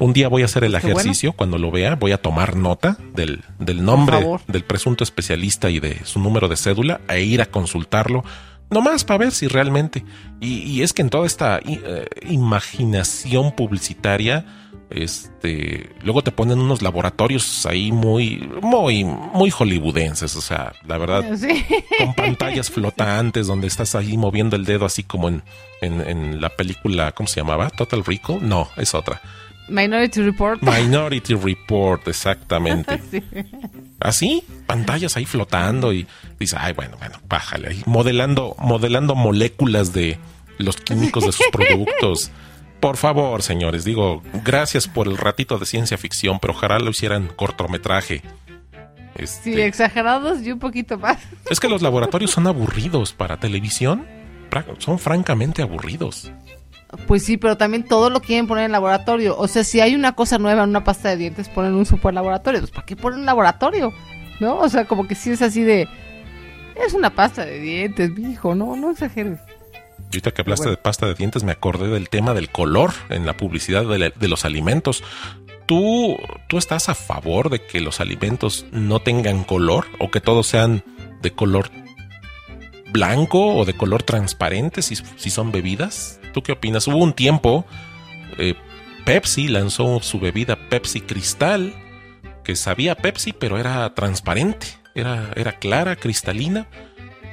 Un 0.00 0.14
día 0.14 0.28
voy 0.28 0.40
a 0.40 0.46
hacer 0.46 0.64
el 0.64 0.74
ejercicio, 0.74 1.34
cuando 1.34 1.58
lo 1.58 1.70
vea, 1.70 1.94
voy 1.94 2.12
a 2.12 2.16
tomar 2.16 2.56
nota 2.56 2.96
del, 3.12 3.44
nombre 3.84 4.16
del 4.48 4.64
presunto 4.64 5.04
especialista 5.04 5.68
y 5.68 5.78
de 5.78 6.00
su 6.04 6.18
número 6.20 6.48
de 6.48 6.56
cédula 6.56 7.02
e 7.06 7.20
ir 7.20 7.42
a 7.42 7.46
consultarlo, 7.46 8.24
nomás 8.70 9.04
para 9.04 9.18
ver 9.18 9.32
si 9.32 9.46
realmente. 9.46 10.02
Y, 10.40 10.80
es 10.80 10.94
que 10.94 11.02
en 11.02 11.10
toda 11.10 11.26
esta 11.26 11.58
eh, 11.58 12.06
imaginación 12.30 13.52
publicitaria, 13.54 14.46
este, 14.88 15.90
luego 16.02 16.22
te 16.22 16.32
ponen 16.32 16.60
unos 16.60 16.80
laboratorios 16.80 17.66
ahí 17.66 17.92
muy, 17.92 18.48
muy, 18.62 19.04
muy 19.04 19.50
hollywoodenses, 19.50 20.34
o 20.34 20.40
sea, 20.40 20.72
la 20.86 20.96
verdad, 20.96 21.26
con 21.98 22.14
pantallas 22.14 22.70
flotantes 22.70 23.48
donde 23.48 23.66
estás 23.66 23.94
ahí 23.94 24.16
moviendo 24.16 24.56
el 24.56 24.64
dedo 24.64 24.86
así 24.86 25.02
como 25.02 25.28
en, 25.28 25.42
en, 25.82 26.40
la 26.40 26.48
película, 26.48 27.12
¿cómo 27.12 27.28
se 27.28 27.40
llamaba? 27.40 27.68
Total 27.68 28.02
Recall, 28.02 28.48
no, 28.48 28.66
es 28.78 28.94
otra. 28.94 29.20
Minority 29.70 30.22
Report. 30.22 30.62
Minority 30.62 31.34
Report, 31.34 32.06
exactamente. 32.08 33.00
Así, 34.00 34.42
pantallas 34.66 35.16
ahí 35.16 35.24
flotando 35.24 35.92
y 35.92 36.06
dices, 36.38 36.58
ay, 36.60 36.72
bueno, 36.72 36.96
bueno, 36.98 37.18
pájale 37.28 37.68
ahí, 37.68 37.82
modelando, 37.86 38.56
modelando 38.58 39.14
moléculas 39.14 39.92
de 39.92 40.18
los 40.58 40.76
químicos 40.76 41.26
de 41.26 41.32
sus 41.32 41.46
productos. 41.52 42.30
Por 42.80 42.96
favor, 42.96 43.42
señores, 43.42 43.84
digo, 43.84 44.22
gracias 44.44 44.88
por 44.88 45.06
el 45.06 45.18
ratito 45.18 45.58
de 45.58 45.66
ciencia 45.66 45.98
ficción, 45.98 46.38
pero 46.40 46.54
ojalá 46.54 46.78
lo 46.78 46.90
hicieran 46.90 47.28
cortometraje. 47.36 48.22
Este, 49.16 49.54
sí, 49.54 49.60
exagerados 49.60 50.40
y 50.42 50.52
un 50.52 50.58
poquito 50.58 50.96
más. 50.96 51.18
Es 51.50 51.60
que 51.60 51.68
los 51.68 51.82
laboratorios 51.82 52.30
son 52.30 52.46
aburridos 52.46 53.12
para 53.12 53.38
televisión. 53.38 54.06
Son 54.78 54.98
francamente 54.98 55.62
aburridos. 55.62 56.32
Pues 57.06 57.24
sí, 57.24 57.36
pero 57.36 57.56
también 57.56 57.84
todo 57.84 58.10
lo 58.10 58.20
quieren 58.20 58.46
poner 58.46 58.64
en 58.64 58.72
laboratorio. 58.72 59.36
O 59.38 59.46
sea, 59.46 59.62
si 59.62 59.80
hay 59.80 59.94
una 59.94 60.12
cosa 60.12 60.38
nueva 60.38 60.64
en 60.64 60.70
una 60.70 60.84
pasta 60.84 61.10
de 61.10 61.16
dientes, 61.16 61.48
ponen 61.48 61.74
un 61.74 61.86
super 61.86 62.12
laboratorio. 62.12 62.60
Pues, 62.60 62.72
¿para 62.72 62.86
qué 62.86 62.96
ponen 62.96 63.20
un 63.20 63.26
laboratorio? 63.26 63.92
¿No? 64.40 64.58
O 64.58 64.68
sea, 64.68 64.86
como 64.86 65.06
que 65.06 65.14
sí 65.14 65.30
es 65.30 65.42
así 65.42 65.62
de. 65.62 65.88
Es 66.84 66.94
una 66.94 67.10
pasta 67.10 67.44
de 67.44 67.60
dientes, 67.60 68.14
viejo, 68.14 68.54
no, 68.54 68.74
no 68.74 68.90
exageres. 68.90 69.38
Ahorita 70.06 70.32
que 70.32 70.42
hablaste 70.42 70.70
de 70.70 70.76
pasta 70.76 71.06
de 71.06 71.14
dientes, 71.14 71.44
me 71.44 71.52
acordé 71.52 71.88
del 71.88 72.08
tema 72.08 72.34
del 72.34 72.50
color 72.50 72.92
en 73.10 73.26
la 73.26 73.36
publicidad 73.36 73.84
de, 73.84 74.28
los 74.28 74.44
alimentos. 74.44 75.04
¿Tú, 75.66 76.16
¿Tú 76.48 76.58
estás 76.58 76.88
a 76.88 76.96
favor 76.96 77.50
de 77.50 77.64
que 77.64 77.80
los 77.80 78.00
alimentos 78.00 78.66
no 78.72 79.00
tengan 79.00 79.44
color 79.44 79.86
o 80.00 80.10
que 80.10 80.20
todos 80.20 80.48
sean 80.48 80.82
de 81.22 81.30
color 81.30 81.70
blanco 82.92 83.54
o 83.54 83.64
de 83.64 83.74
color 83.74 84.02
transparente 84.02 84.82
si, 84.82 84.96
si 84.96 85.30
son 85.30 85.52
bebidas? 85.52 86.19
¿Tú 86.32 86.42
qué 86.42 86.52
opinas? 86.52 86.86
Hubo 86.86 86.98
un 86.98 87.12
tiempo, 87.12 87.64
eh, 88.38 88.54
Pepsi 89.04 89.48
lanzó 89.48 90.00
su 90.02 90.20
bebida 90.20 90.56
Pepsi 90.68 91.00
Cristal, 91.00 91.74
que 92.44 92.56
sabía 92.56 92.94
Pepsi, 92.94 93.32
pero 93.32 93.58
era 93.58 93.94
transparente, 93.94 94.66
era, 94.94 95.30
era 95.36 95.58
clara, 95.58 95.96
cristalina 95.96 96.66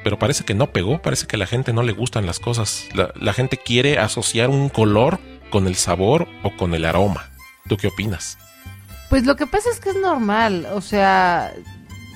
pero 0.08 0.18
parece 0.18 0.46
que 0.46 0.54
no 0.54 0.72
pegó, 0.72 1.02
parece 1.02 1.28
que 1.28 1.36
a 1.36 1.40
la 1.40 1.48
gente 1.48 1.74
no 1.74 1.84
le 1.84 1.92
gustan 1.92 2.26
las 2.26 2.40
cosas. 2.40 2.86
La, 2.94 3.34
gente 3.34 3.58
quiere 3.58 4.00
asociar 4.00 4.50
un 4.50 4.70
color 4.70 5.20
con 5.50 5.68
el 5.68 5.76
sabor 5.76 6.30
o 6.44 6.56
con 6.56 6.74
el 6.74 6.86
aroma. 6.86 7.30
¿Tú 7.68 7.76
qué 7.76 7.88
opinas? 7.88 8.38
Pues 9.10 9.26
lo 9.26 9.36
que 9.36 9.48
pasa 9.48 9.70
es 9.70 9.82
que 9.82 9.90
es 9.90 9.98
normal, 9.98 10.66
o 10.72 10.80
sea, 10.80 11.54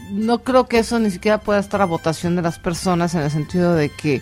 no 0.09 0.39
creo 0.39 0.69
que 0.69 0.79
eso 0.79 0.99
ni 0.99 1.11
siquiera 1.11 1.39
pueda 1.39 1.59
estar 1.59 1.81
a 1.81 1.85
votación 1.85 2.37
de 2.37 2.41
las 2.41 2.59
personas 2.59 3.13
en 3.13 3.23
el 3.23 3.29
sentido 3.29 3.75
de 3.75 3.89
que 3.89 4.21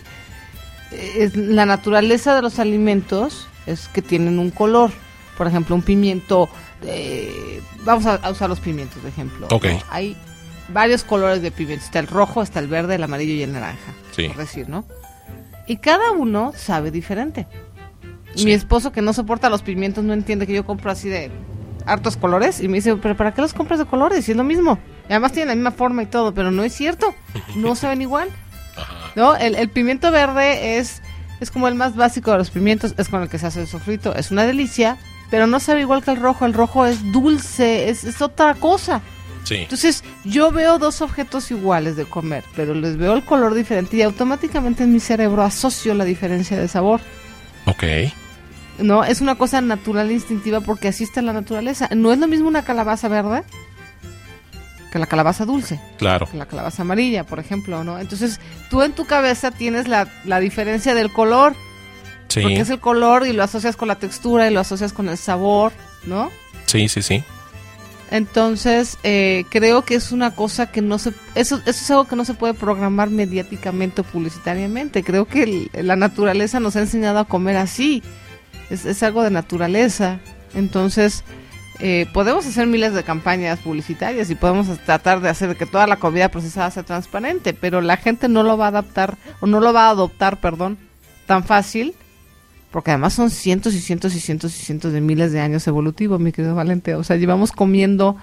eh, 0.92 1.30
la 1.34 1.66
naturaleza 1.66 2.34
de 2.34 2.42
los 2.42 2.58
alimentos 2.58 3.48
es 3.66 3.88
que 3.88 4.02
tienen 4.02 4.38
un 4.38 4.50
color. 4.50 4.90
Por 5.36 5.46
ejemplo, 5.46 5.74
un 5.74 5.82
pimiento, 5.82 6.48
eh, 6.84 7.62
vamos 7.84 8.06
a, 8.06 8.30
usar 8.30 8.48
los 8.48 8.60
pimientos 8.60 9.02
de 9.02 9.08
ejemplo. 9.08 9.48
Hay 9.90 10.16
varios 10.68 11.04
colores 11.04 11.40
de 11.42 11.50
pimiento. 11.50 11.84
Está 11.84 11.98
el 11.98 12.06
rojo, 12.06 12.42
está 12.42 12.58
el 12.58 12.68
verde, 12.68 12.96
el 12.96 13.02
amarillo 13.02 13.32
y 13.32 13.42
el 13.42 13.52
naranja. 13.52 13.94
Sí. 14.14 14.28
Por 14.28 14.36
decir, 14.36 14.68
¿no? 14.68 14.84
Y 15.66 15.78
cada 15.78 16.10
uno 16.10 16.52
sabe 16.54 16.90
diferente. 16.90 17.46
Mi 18.44 18.52
esposo 18.52 18.92
que 18.92 19.02
no 19.02 19.12
soporta 19.12 19.50
los 19.50 19.62
pimientos 19.62 20.04
no 20.04 20.12
entiende 20.12 20.46
que 20.46 20.52
yo 20.52 20.64
compro 20.64 20.90
así 20.90 21.08
de 21.08 21.30
hartos 21.86 22.16
colores 22.16 22.60
y 22.60 22.68
me 22.68 22.76
dice, 22.76 22.96
pero 22.96 23.16
¿para 23.16 23.32
qué 23.32 23.40
los 23.40 23.54
compras 23.54 23.78
de 23.78 23.86
colores? 23.86 24.24
Si 24.24 24.32
es 24.32 24.36
lo 24.36 24.44
mismo. 24.44 24.78
Y 25.08 25.12
además 25.12 25.32
tienen 25.32 25.48
la 25.48 25.54
misma 25.54 25.70
forma 25.72 26.02
y 26.02 26.06
todo, 26.06 26.32
pero 26.32 26.50
no 26.50 26.62
es 26.62 26.72
cierto. 26.72 27.14
No 27.56 27.74
saben 27.76 28.02
igual. 28.02 28.30
¿No? 29.16 29.36
El, 29.36 29.68
pimiento 29.70 30.10
verde 30.10 30.78
es, 30.78 31.02
es 31.40 31.50
como 31.50 31.68
el 31.68 31.74
más 31.74 31.96
básico 31.96 32.30
de 32.30 32.38
los 32.38 32.50
pimientos, 32.50 32.94
es 32.96 33.08
con 33.08 33.22
el 33.22 33.28
que 33.28 33.38
se 33.38 33.46
hace 33.46 33.62
el 33.62 33.66
sofrito, 33.66 34.14
es 34.14 34.30
una 34.30 34.44
delicia, 34.44 34.98
pero 35.30 35.46
no 35.46 35.60
sabe 35.60 35.80
igual 35.80 36.02
que 36.02 36.10
el 36.10 36.16
rojo. 36.16 36.46
El 36.46 36.54
rojo 36.54 36.86
es 36.86 37.12
dulce, 37.12 37.88
es, 37.88 38.04
es 38.04 38.20
otra 38.22 38.54
cosa. 38.54 39.00
Entonces, 39.48 40.04
yo 40.24 40.52
veo 40.52 40.78
dos 40.78 41.00
objetos 41.02 41.50
iguales 41.50 41.96
de 41.96 42.04
comer, 42.04 42.44
pero 42.54 42.74
les 42.74 42.96
veo 42.96 43.14
el 43.14 43.24
color 43.24 43.54
diferente 43.54 43.96
y 43.96 44.02
automáticamente 44.02 44.84
en 44.84 44.92
mi 44.92 45.00
cerebro 45.00 45.42
asocio 45.42 45.94
la 45.94 46.04
diferencia 46.04 46.58
de 46.58 46.68
sabor. 46.68 47.00
Ok. 47.66 47.84
No, 48.78 49.04
es 49.04 49.20
una 49.20 49.34
cosa 49.34 49.60
natural 49.60 50.10
e 50.10 50.14
instintiva 50.14 50.60
porque 50.60 50.88
así 50.88 51.04
está 51.04 51.20
la 51.22 51.32
naturaleza. 51.32 51.88
No 51.94 52.12
es 52.12 52.18
lo 52.18 52.28
mismo 52.28 52.48
una 52.48 52.64
calabaza 52.64 53.08
verde 53.08 53.42
que 54.90 54.98
la 54.98 55.06
calabaza 55.06 55.44
dulce. 55.44 55.80
Claro. 55.98 56.28
Que 56.30 56.36
la 56.36 56.46
calabaza 56.46 56.82
amarilla, 56.82 57.24
por 57.24 57.38
ejemplo, 57.38 57.84
¿no? 57.84 57.98
Entonces, 57.98 58.40
tú 58.68 58.82
en 58.82 58.92
tu 58.92 59.06
cabeza 59.06 59.50
tienes 59.50 59.88
la, 59.88 60.08
la 60.24 60.40
diferencia 60.40 60.94
del 60.94 61.12
color. 61.12 61.54
Sí. 62.28 62.42
Porque 62.42 62.60
es 62.60 62.70
el 62.70 62.80
color 62.80 63.26
y 63.26 63.32
lo 63.32 63.42
asocias 63.42 63.76
con 63.76 63.88
la 63.88 63.96
textura 63.96 64.48
y 64.48 64.54
lo 64.54 64.60
asocias 64.60 64.92
con 64.92 65.08
el 65.08 65.18
sabor, 65.18 65.72
¿no? 66.04 66.30
Sí, 66.66 66.88
sí, 66.88 67.02
sí. 67.02 67.24
Entonces, 68.10 68.98
eh, 69.04 69.44
creo 69.50 69.84
que 69.84 69.94
es 69.94 70.10
una 70.10 70.34
cosa 70.34 70.70
que 70.70 70.82
no 70.82 70.98
se... 70.98 71.12
Eso, 71.34 71.56
eso 71.58 71.70
es 71.70 71.90
algo 71.90 72.06
que 72.06 72.16
no 72.16 72.24
se 72.24 72.34
puede 72.34 72.54
programar 72.54 73.10
mediáticamente 73.10 74.00
o 74.00 74.04
publicitariamente. 74.04 75.04
Creo 75.04 75.26
que 75.26 75.70
la 75.72 75.96
naturaleza 75.96 76.58
nos 76.58 76.74
ha 76.74 76.80
enseñado 76.80 77.20
a 77.20 77.24
comer 77.24 77.56
así. 77.56 78.02
Es, 78.68 78.84
es 78.84 79.02
algo 79.04 79.22
de 79.22 79.30
naturaleza. 79.30 80.18
Entonces, 80.54 81.22
eh, 81.82 82.06
podemos 82.12 82.46
hacer 82.46 82.66
miles 82.66 82.94
de 82.94 83.02
campañas 83.02 83.58
publicitarias 83.60 84.30
y 84.30 84.34
podemos 84.34 84.68
tratar 84.80 85.20
de 85.20 85.28
hacer 85.28 85.56
que 85.56 85.66
toda 85.66 85.86
la 85.86 85.96
comida 85.96 86.28
procesada 86.28 86.70
sea 86.70 86.82
transparente, 86.82 87.54
pero 87.54 87.80
la 87.80 87.96
gente 87.96 88.28
no 88.28 88.42
lo 88.42 88.58
va 88.58 88.66
a 88.66 88.68
adaptar 88.68 89.16
o 89.40 89.46
no 89.46 89.60
lo 89.60 89.72
va 89.72 89.86
a 89.86 89.90
adoptar, 89.90 90.40
perdón, 90.40 90.78
tan 91.26 91.44
fácil 91.44 91.94
porque 92.70 92.92
además 92.92 93.14
son 93.14 93.30
cientos 93.30 93.74
y 93.74 93.80
cientos 93.80 94.14
y 94.14 94.20
cientos 94.20 94.56
y 94.56 94.64
cientos 94.64 94.92
de 94.92 95.00
miles 95.00 95.32
de 95.32 95.40
años 95.40 95.66
evolutivos, 95.66 96.20
mi 96.20 96.32
querido 96.32 96.54
Valente. 96.54 96.94
O 96.94 97.02
sea, 97.02 97.16
llevamos 97.16 97.50
comiendo 97.50 98.16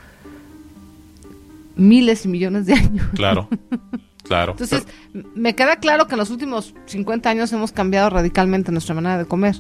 miles 1.75 2.25
y 2.25 2.27
millones 2.29 2.65
de 2.65 2.73
años. 2.73 3.07
Claro, 3.13 3.49
claro. 4.23 4.53
Entonces, 4.53 4.87
me 5.35 5.53
queda 5.53 5.77
claro 5.77 6.07
que 6.07 6.13
en 6.13 6.19
los 6.19 6.29
últimos 6.29 6.73
50 6.85 7.29
años 7.29 7.51
hemos 7.51 7.73
cambiado 7.73 8.09
radicalmente 8.09 8.71
nuestra 8.71 8.95
manera 8.95 9.17
de 9.17 9.25
comer. 9.25 9.57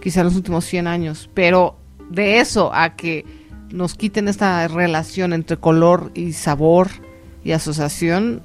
Quizá 0.00 0.20
en 0.20 0.26
los 0.26 0.36
últimos 0.36 0.64
100 0.64 0.86
años. 0.86 1.28
Pero 1.34 1.81
de 2.12 2.40
eso 2.40 2.72
a 2.74 2.94
que 2.94 3.24
nos 3.70 3.94
quiten 3.94 4.28
esta 4.28 4.68
relación 4.68 5.32
entre 5.32 5.56
color 5.56 6.10
y 6.14 6.32
sabor 6.32 6.88
y 7.42 7.52
asociación, 7.52 8.42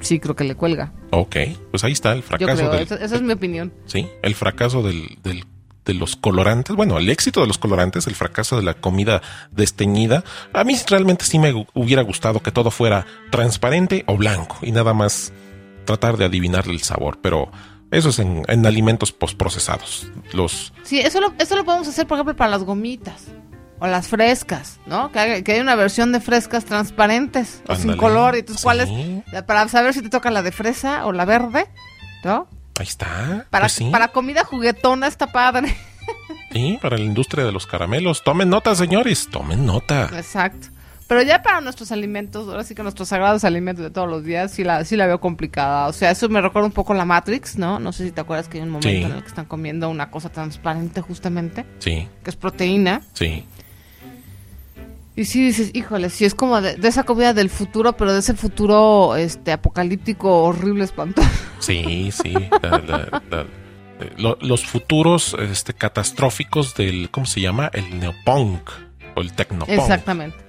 sí 0.00 0.18
creo 0.18 0.36
que 0.36 0.44
le 0.44 0.54
cuelga. 0.54 0.92
Ok, 1.10 1.36
pues 1.70 1.84
ahí 1.84 1.92
está 1.92 2.12
el 2.12 2.22
fracaso. 2.22 2.70
del, 2.70 2.82
esa, 2.82 2.96
es 2.96 3.22
mi 3.22 3.32
opinión. 3.32 3.72
Sí, 3.86 4.08
el 4.22 4.34
fracaso 4.34 4.82
del, 4.82 5.18
del, 5.22 5.44
de 5.84 5.94
los 5.94 6.16
colorantes, 6.16 6.74
bueno, 6.74 6.98
el 6.98 7.08
éxito 7.08 7.40
de 7.40 7.46
los 7.46 7.58
colorantes, 7.58 8.06
el 8.06 8.14
fracaso 8.14 8.56
de 8.56 8.62
la 8.62 8.74
comida 8.74 9.22
desteñida. 9.52 10.24
A 10.52 10.64
mí 10.64 10.76
realmente 10.88 11.24
sí 11.24 11.38
me 11.38 11.66
hubiera 11.74 12.02
gustado 12.02 12.40
que 12.40 12.50
todo 12.50 12.70
fuera 12.70 13.06
transparente 13.30 14.04
o 14.06 14.16
blanco 14.16 14.58
y 14.62 14.72
nada 14.72 14.92
más 14.92 15.32
tratar 15.84 16.16
de 16.16 16.24
adivinar 16.24 16.68
el 16.68 16.80
sabor, 16.80 17.18
pero 17.22 17.50
eso 17.94 18.08
es 18.10 18.18
en, 18.18 18.42
en 18.48 18.66
alimentos 18.66 19.12
postprocesados. 19.12 20.10
Los... 20.32 20.72
Sí, 20.82 20.98
eso 21.00 21.20
lo, 21.20 21.32
eso 21.38 21.56
lo 21.56 21.64
podemos 21.64 21.88
hacer, 21.88 22.06
por 22.06 22.16
ejemplo, 22.16 22.36
para 22.36 22.50
las 22.50 22.64
gomitas 22.64 23.26
o 23.78 23.86
las 23.86 24.08
frescas, 24.08 24.80
¿no? 24.86 25.12
Que 25.12 25.18
hay, 25.18 25.60
una 25.60 25.74
versión 25.74 26.12
de 26.12 26.20
frescas 26.20 26.64
transparentes 26.64 27.62
o 27.68 27.76
sin 27.76 27.96
color. 27.96 28.36
Y 28.36 28.42
tú, 28.42 28.54
¿cuál 28.62 28.80
es? 28.80 28.90
Para 29.44 29.68
saber 29.68 29.94
si 29.94 30.02
te 30.02 30.10
toca 30.10 30.30
la 30.30 30.42
de 30.42 30.52
fresa 30.52 31.06
o 31.06 31.12
la 31.12 31.24
verde, 31.24 31.66
¿no? 32.24 32.48
Ahí 32.78 32.86
está. 32.86 33.46
Para, 33.50 33.66
pues 33.66 33.80
para 33.90 34.08
comida 34.08 34.44
juguetona 34.44 35.06
está 35.06 35.30
padre. 35.30 35.76
Sí, 36.52 36.78
para 36.80 36.96
la 36.96 37.04
industria 37.04 37.44
de 37.44 37.52
los 37.52 37.66
caramelos. 37.66 38.22
Tomen 38.22 38.48
nota, 38.48 38.74
señores, 38.74 39.28
tomen 39.30 39.66
nota. 39.66 40.10
Exacto. 40.14 40.68
Pero 41.06 41.22
ya 41.22 41.42
para 41.42 41.60
nuestros 41.60 41.92
alimentos, 41.92 42.48
ahora 42.48 42.64
sí 42.64 42.74
que 42.74 42.82
nuestros 42.82 43.08
sagrados 43.08 43.44
alimentos 43.44 43.84
de 43.84 43.90
todos 43.90 44.08
los 44.08 44.24
días, 44.24 44.50
sí 44.50 44.64
la, 44.64 44.84
sí 44.84 44.96
la 44.96 45.06
veo 45.06 45.20
complicada. 45.20 45.88
O 45.88 45.92
sea, 45.92 46.10
eso 46.10 46.28
me 46.30 46.40
recuerda 46.40 46.66
un 46.66 46.72
poco 46.72 46.94
la 46.94 47.04
Matrix, 47.04 47.58
¿no? 47.58 47.78
No 47.78 47.92
sé 47.92 48.06
si 48.06 48.12
te 48.12 48.22
acuerdas 48.22 48.48
que 48.48 48.58
hay 48.58 48.64
un 48.64 48.70
momento 48.70 48.88
en 49.06 49.12
el 49.12 49.22
que 49.22 49.28
están 49.28 49.44
comiendo 49.44 49.90
una 49.90 50.10
cosa 50.10 50.30
transparente 50.30 51.02
justamente. 51.02 51.66
Sí. 51.78 52.08
Que 52.22 52.30
es 52.30 52.36
proteína. 52.36 53.02
Sí. 53.12 53.44
Y 55.16 55.26
sí 55.26 55.44
dices, 55.44 55.70
híjole, 55.74 56.10
sí 56.10 56.24
es 56.24 56.34
como 56.34 56.60
de, 56.60 56.76
esa 56.82 57.04
comida 57.04 57.32
del 57.34 57.48
futuro, 57.48 57.96
pero 57.96 58.12
de 58.12 58.18
ese 58.18 58.34
futuro 58.34 59.14
este 59.14 59.52
apocalíptico 59.52 60.42
horrible, 60.42 60.84
espantoso. 60.84 61.28
Sí, 61.60 62.10
sí. 62.10 62.34
los 64.16 64.66
futuros 64.66 65.36
este, 65.38 65.72
catastróficos 65.72 66.74
del, 66.74 67.10
¿cómo 67.10 67.26
se 67.26 67.40
llama? 67.40 67.70
El 67.72 68.00
neopunk 68.00 68.70
o 69.14 69.20
el 69.20 69.32
tecnopunk. 69.32 69.70
Exactamente. 69.70 70.43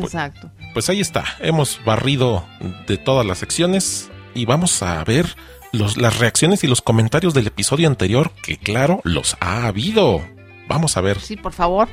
Pues, 0.00 0.14
Exacto. 0.14 0.50
Pues 0.72 0.88
ahí 0.88 1.00
está. 1.00 1.24
Hemos 1.40 1.80
barrido 1.84 2.44
de 2.86 2.96
todas 2.96 3.26
las 3.26 3.38
secciones 3.38 4.10
y 4.34 4.44
vamos 4.44 4.82
a 4.82 5.02
ver 5.04 5.36
los, 5.72 5.96
las 5.96 6.18
reacciones 6.18 6.64
y 6.64 6.66
los 6.66 6.82
comentarios 6.82 7.34
del 7.34 7.46
episodio 7.46 7.88
anterior, 7.88 8.32
que 8.42 8.56
claro, 8.56 9.00
los 9.04 9.36
ha 9.40 9.66
habido. 9.66 10.22
Vamos 10.68 10.96
a 10.96 11.00
ver. 11.00 11.20
Sí, 11.20 11.36
por 11.36 11.52
favor. 11.52 11.88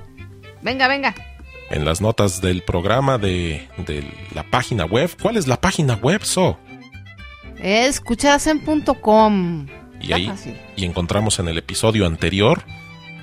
Venga, 0.61 0.87
venga 0.87 1.15
en 1.71 1.85
las 1.85 2.01
notas 2.01 2.41
del 2.41 2.61
programa 2.61 3.17
de, 3.17 3.67
la 4.35 4.43
página 4.43 4.85
web. 4.85 5.09
¿Cuál 5.21 5.37
es 5.37 5.47
la 5.47 5.59
página 5.59 5.95
web, 5.95 6.23
So? 6.23 6.59
Escuchasen.com. 7.57 9.67
Y 10.01 10.13
ahí 10.13 10.31
y 10.75 10.85
encontramos 10.85 11.39
en 11.39 11.47
el 11.47 11.57
episodio 11.57 12.07
anterior 12.07 12.63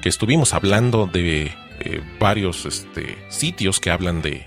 que 0.01 0.09
estuvimos 0.09 0.55
hablando 0.55 1.07
de 1.07 1.53
eh, 1.81 2.01
varios 2.21 2.64
este, 2.64 3.19
sitios 3.29 3.81
que 3.81 3.91
hablan 3.91 4.23
de, 4.23 4.47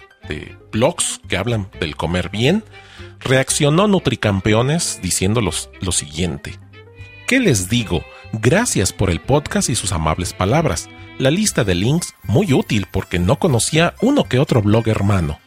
blogs 0.71 1.21
que 1.27 1.37
hablan 1.37 1.69
del 1.79 1.95
comer 1.95 2.29
bien. 2.29 2.63
Reaccionó 3.19 3.87
Nutricampeones 3.87 4.99
diciéndolos 5.01 5.69
lo 5.81 5.91
siguiente. 5.91 6.59
¿Qué 7.27 7.39
les 7.39 7.69
digo? 7.69 8.03
Gracias 8.33 8.93
por 8.93 9.09
el 9.09 9.21
podcast 9.21 9.69
y 9.69 9.75
sus 9.75 9.91
amables 9.91 10.33
palabras 10.33 10.89
la 11.21 11.29
lista 11.29 11.63
de 11.63 11.75
links 11.75 12.15
muy 12.23 12.51
útil 12.51 12.87
porque 12.89 13.19
no 13.19 13.37
conocía 13.37 13.93
uno 14.01 14.23
que 14.23 14.39
otro 14.39 14.61
blog 14.61 14.87
hermano. 14.87 15.39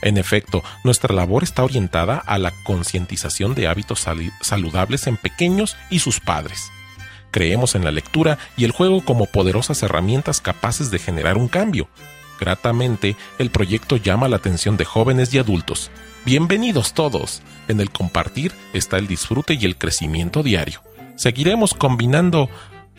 En 0.00 0.16
efecto, 0.16 0.62
nuestra 0.82 1.14
labor 1.14 1.42
está 1.42 1.62
orientada 1.62 2.16
a 2.16 2.38
la 2.38 2.52
concientización 2.64 3.54
de 3.54 3.68
hábitos 3.68 4.06
saludables 4.40 5.06
en 5.06 5.18
pequeños 5.18 5.76
y 5.90 5.98
sus 5.98 6.20
padres. 6.20 6.70
Creemos 7.30 7.74
en 7.74 7.84
la 7.84 7.90
lectura 7.90 8.38
y 8.56 8.64
el 8.64 8.72
juego 8.72 9.04
como 9.04 9.26
poderosas 9.26 9.82
herramientas 9.82 10.40
capaces 10.40 10.90
de 10.90 10.98
generar 10.98 11.36
un 11.36 11.48
cambio. 11.48 11.88
Gratamente, 12.40 13.16
el 13.38 13.50
proyecto 13.50 13.96
llama 13.96 14.28
la 14.28 14.36
atención 14.36 14.76
de 14.78 14.86
jóvenes 14.86 15.32
y 15.34 15.38
adultos. 15.38 15.90
Bienvenidos 16.24 16.94
todos. 16.94 17.42
En 17.68 17.80
el 17.80 17.90
compartir 17.90 18.52
está 18.72 18.96
el 18.96 19.06
disfrute 19.06 19.54
y 19.54 19.66
el 19.66 19.76
crecimiento 19.76 20.42
diario. 20.42 20.82
Seguiremos 21.16 21.74
combinando 21.74 22.48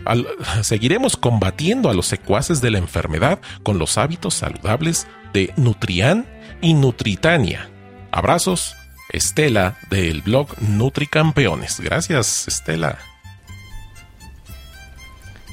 seguiremos 0.63 1.17
combatiendo 1.17 1.89
a 1.89 1.93
los 1.93 2.07
secuaces 2.07 2.61
de 2.61 2.71
la 2.71 2.77
enfermedad 2.77 3.39
con 3.63 3.77
los 3.77 3.97
hábitos 3.97 4.33
saludables 4.33 5.07
de 5.33 5.53
Nutrian 5.57 6.25
y 6.61 6.73
Nutritania. 6.73 7.69
Abrazos, 8.11 8.75
Estela 9.09 9.77
del 9.89 10.21
blog 10.21 10.49
Nutricampeones. 10.61 11.79
Gracias, 11.79 12.47
Estela. 12.47 12.97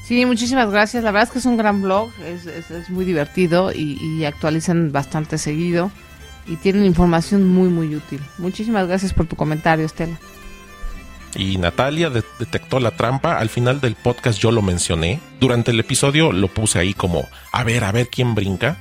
Sí, 0.08 0.24
muchísimas 0.24 0.70
gracias. 0.70 1.04
La 1.04 1.10
verdad 1.10 1.28
es 1.28 1.32
que 1.34 1.38
es 1.38 1.44
un 1.44 1.58
gran 1.58 1.82
blog, 1.82 2.10
es, 2.24 2.88
muy 2.88 3.04
divertido 3.04 3.72
y, 3.72 3.98
y, 4.00 4.24
actualizan 4.24 4.90
bastante 4.90 5.36
seguido 5.36 5.90
y 6.46 6.56
tienen 6.56 6.86
información 6.86 7.46
muy, 7.46 7.68
muy 7.68 7.94
útil. 7.94 8.18
Muchísimas 8.38 8.88
gracias 8.88 9.12
por 9.12 9.26
tu 9.26 9.36
comentario, 9.36 9.84
Estela. 9.84 10.18
Y 11.36 11.58
Natalia 11.58 12.08
detectó 12.08 12.80
la 12.80 12.92
trampa. 12.92 13.36
Al 13.36 13.50
final 13.50 13.82
del 13.82 13.96
podcast 13.96 14.40
yo 14.40 14.50
lo 14.50 14.62
mencioné. 14.62 15.20
Durante 15.40 15.72
el 15.72 15.80
episodio 15.80 16.32
lo 16.32 16.48
puse 16.48 16.78
ahí 16.78 16.94
como, 16.94 17.28
a 17.52 17.62
ver, 17.62 17.84
a 17.84 17.92
ver 17.92 18.08
quién 18.08 18.34
brinca. 18.34 18.78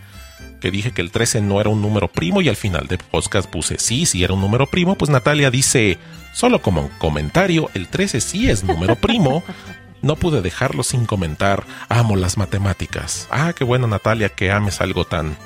que 0.61 0.71
dije 0.71 0.91
que 0.91 1.01
el 1.01 1.11
13 1.11 1.41
no 1.41 1.59
era 1.59 1.69
un 1.69 1.81
número 1.81 2.07
primo 2.07 2.41
y 2.41 2.47
al 2.47 2.55
final 2.55 2.87
de 2.87 2.97
podcast 2.97 3.49
puse 3.49 3.77
sí, 3.79 4.05
sí 4.05 4.23
era 4.23 4.33
un 4.33 4.39
número 4.39 4.65
primo, 4.65 4.95
pues 4.95 5.11
Natalia 5.11 5.51
dice, 5.51 5.99
solo 6.33 6.61
como 6.61 6.83
un 6.83 6.89
comentario, 6.97 7.69
el 7.73 7.89
13 7.89 8.21
sí 8.21 8.49
es 8.49 8.63
número 8.63 8.95
primo. 8.95 9.43
No 10.01 10.15
pude 10.15 10.41
dejarlo 10.41 10.83
sin 10.83 11.05
comentar, 11.05 11.65
amo 11.89 12.15
las 12.15 12.37
matemáticas. 12.37 13.27
Ah, 13.31 13.53
qué 13.53 13.63
bueno 13.63 13.87
Natalia 13.87 14.29
que 14.29 14.51
ames 14.51 14.81
algo 14.81 15.05
tan 15.05 15.37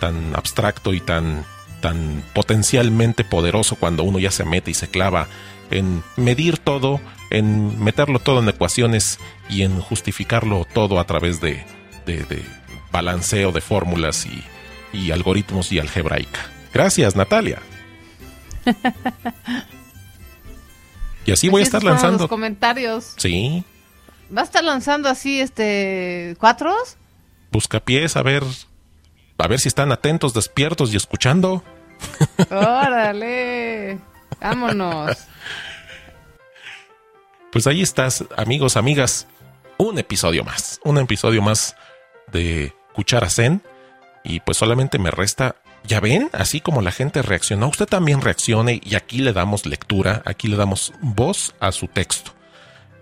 tan 0.00 0.34
abstracto 0.34 0.92
y 0.94 1.00
tan 1.00 1.44
tan 1.80 2.22
potencialmente 2.34 3.24
poderoso 3.24 3.76
cuando 3.76 4.02
uno 4.02 4.18
ya 4.18 4.30
se 4.30 4.44
mete 4.44 4.70
y 4.70 4.74
se 4.74 4.88
clava 4.88 5.28
en 5.70 6.02
medir 6.16 6.58
todo, 6.58 7.00
en 7.30 7.82
meterlo 7.82 8.18
todo 8.18 8.40
en 8.40 8.48
ecuaciones 8.48 9.18
y 9.48 9.62
en 9.62 9.80
justificarlo 9.80 10.66
todo 10.72 11.00
a 11.00 11.06
través 11.06 11.40
de, 11.40 11.64
de 12.06 12.42
balanceo 12.92 13.52
de 13.52 13.60
fórmulas 13.60 14.26
y, 14.26 14.44
y 14.92 15.10
algoritmos 15.10 15.72
y 15.72 15.78
algebraica. 15.78 16.40
Gracias, 16.72 17.16
Natalia. 17.16 17.60
y 21.26 21.32
así 21.32 21.48
voy 21.48 21.62
a 21.62 21.64
estar 21.64 21.82
lanzando 21.82 22.18
los 22.18 22.28
comentarios. 22.28 23.14
Sí. 23.16 23.64
¿Va 24.34 24.42
a 24.42 24.44
estar 24.44 24.64
lanzando 24.64 25.08
así 25.08 25.40
este 25.40 26.36
cuatros? 26.38 26.96
Busca 27.50 27.80
pies 27.80 28.16
a 28.16 28.22
ver 28.22 28.42
a 29.42 29.48
ver 29.48 29.58
si 29.58 29.66
están 29.66 29.90
atentos, 29.90 30.34
despiertos 30.34 30.92
y 30.92 30.96
escuchando. 30.96 31.64
Órale. 32.50 33.98
Vámonos. 34.40 35.16
Pues 37.50 37.66
ahí 37.66 37.82
estás, 37.82 38.24
amigos, 38.34 38.78
amigas. 38.78 39.26
Un 39.76 39.98
episodio 39.98 40.42
más. 40.42 40.80
Un 40.84 40.96
episodio 40.96 41.42
más 41.42 41.76
de 42.32 42.72
Cuchara 42.94 43.28
Zen. 43.28 43.60
Y 44.24 44.40
pues 44.40 44.56
solamente 44.56 44.98
me 44.98 45.10
resta, 45.10 45.56
ya 45.84 46.00
ven, 46.00 46.30
así 46.32 46.62
como 46.62 46.80
la 46.80 46.92
gente 46.92 47.20
reaccionó, 47.20 47.68
usted 47.68 47.84
también 47.84 48.22
reaccione 48.22 48.80
y 48.82 48.94
aquí 48.94 49.18
le 49.18 49.34
damos 49.34 49.66
lectura, 49.66 50.22
aquí 50.24 50.48
le 50.48 50.56
damos 50.56 50.94
voz 51.02 51.54
a 51.60 51.72
su 51.72 51.88
texto. 51.88 52.32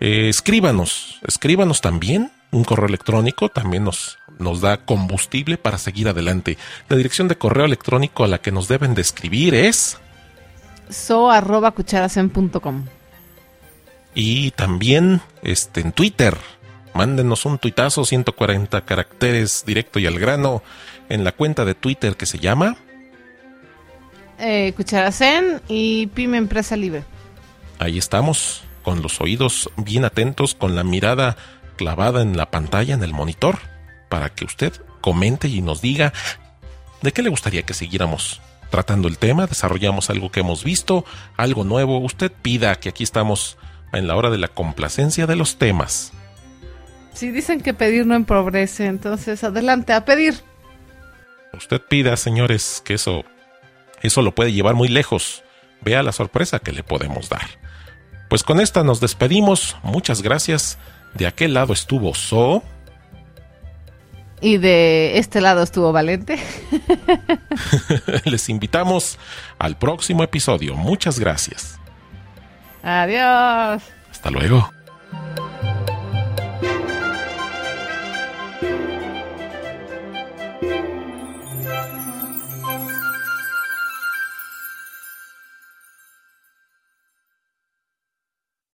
Eh, 0.01 0.29
escríbanos, 0.29 1.21
escríbanos 1.27 1.81
también, 1.81 2.33
un 2.51 2.65
correo 2.65 2.89
electrónico 2.89 3.49
también 3.49 3.85
nos, 3.85 4.19
nos 4.39 4.61
da 4.61 4.79
combustible 4.79 5.59
para 5.59 5.79
seguir 5.79 6.09
adelante. 6.09 6.59
La 6.89 6.97
dirección 6.97 7.29
de 7.29 7.37
correo 7.37 7.67
electrónico 7.67 8.25
a 8.25 8.29
la 8.29 8.41
que 8.41 8.51
nos 8.51 8.67
deben 8.67 8.95
de 8.95 9.03
escribir 9.03 9.55
es 9.55 9.99
so 10.89 11.31
arroba 11.31 11.73
Y 14.15 14.51
también 14.53 15.21
este, 15.43 15.81
en 15.81 15.93
Twitter, 15.93 16.37
mándenos 16.95 17.45
un 17.45 17.59
tuitazo, 17.59 18.05
140 18.05 18.85
caracteres 18.85 19.65
directo 19.67 19.99
y 19.99 20.07
al 20.07 20.19
grano 20.19 20.63
en 21.09 21.25
la 21.25 21.33
cuenta 21.33 21.65
de 21.65 21.75
Twitter 21.75 22.17
que 22.17 22.27
se 22.27 22.39
llama 22.39 22.77
eh, 24.39 24.73
Cucharacén 24.75 25.61
y 25.69 26.07
Pyme 26.09 26.39
Empresa 26.39 26.75
Libre. 26.77 27.05
Ahí 27.79 27.99
estamos, 27.99 28.63
con 28.83 29.03
los 29.03 29.21
oídos 29.21 29.71
bien 29.77 30.05
atentos, 30.05 30.55
con 30.55 30.77
la 30.77 30.85
mirada 30.85 31.37
clavada 31.77 32.23
en 32.23 32.37
la 32.37 32.51
pantalla, 32.51 32.95
en 32.95 33.03
el 33.03 33.12
monitor, 33.12 33.59
para 34.09 34.31
que 34.31 34.45
usted 34.45 34.73
comente 35.01 35.49
y 35.49 35.62
nos 35.62 35.81
diga 35.81 36.12
de 37.03 37.12
qué 37.12 37.23
le 37.23 37.31
gustaría 37.31 37.62
que 37.62 37.75
siguiéramos 37.75 38.40
tratando 38.71 39.09
el 39.09 39.19
tema, 39.19 39.47
desarrollamos 39.47 40.11
algo 40.11 40.31
que 40.31 40.40
hemos 40.40 40.64
visto, 40.64 41.05
algo 41.37 41.64
nuevo, 41.64 41.99
usted 41.99 42.31
pida 42.31 42.77
que 42.77 42.88
aquí 42.88 43.03
estamos 43.03 43.59
en 43.93 44.07
la 44.07 44.16
hora 44.16 44.31
de 44.31 44.38
la 44.38 44.49
complacencia 44.49 45.27
de 45.27 45.37
los 45.37 45.57
temas. 45.57 46.12
Si 47.12 47.31
dicen 47.31 47.61
que 47.61 47.75
pedir 47.75 48.07
no 48.07 48.14
empobrece, 48.14 48.87
entonces 48.87 49.43
adelante 49.43 49.93
a 49.93 50.05
pedir. 50.05 50.35
Usted 51.53 51.81
pida, 51.81 52.16
señores, 52.16 52.81
que 52.85 52.95
eso, 52.95 53.25
eso 54.03 54.23
lo 54.23 54.35
puede 54.35 54.53
llevar 54.53 54.75
muy 54.75 54.88
lejos. 54.88 55.43
Vea 55.81 56.03
la 56.03 56.12
sorpresa 56.12 56.61
que 56.61 56.73
le 56.73 56.85
podemos 56.85 57.29
dar. 57.29 57.49
Pues 58.31 58.45
con 58.45 58.61
esta 58.61 58.85
nos 58.85 59.01
despedimos. 59.01 59.77
Muchas 59.83 60.23
gracias. 60.23 60.79
De 61.14 61.27
aquel 61.27 61.53
lado 61.53 61.73
estuvo 61.73 62.14
So. 62.14 62.62
Y 64.40 64.57
de 64.59 65.19
este 65.19 65.40
lado 65.40 65.64
estuvo 65.64 65.93
Valente. 65.93 66.38
Les 68.25 68.49
invitamos 68.49 69.19
al 69.59 69.77
próximo 69.77 70.23
episodio. 70.23 70.77
Muchas 70.77 71.19
gracias. 71.19 71.81
Adiós. 72.85 73.83
Hasta 74.12 74.31
luego. 74.31 74.71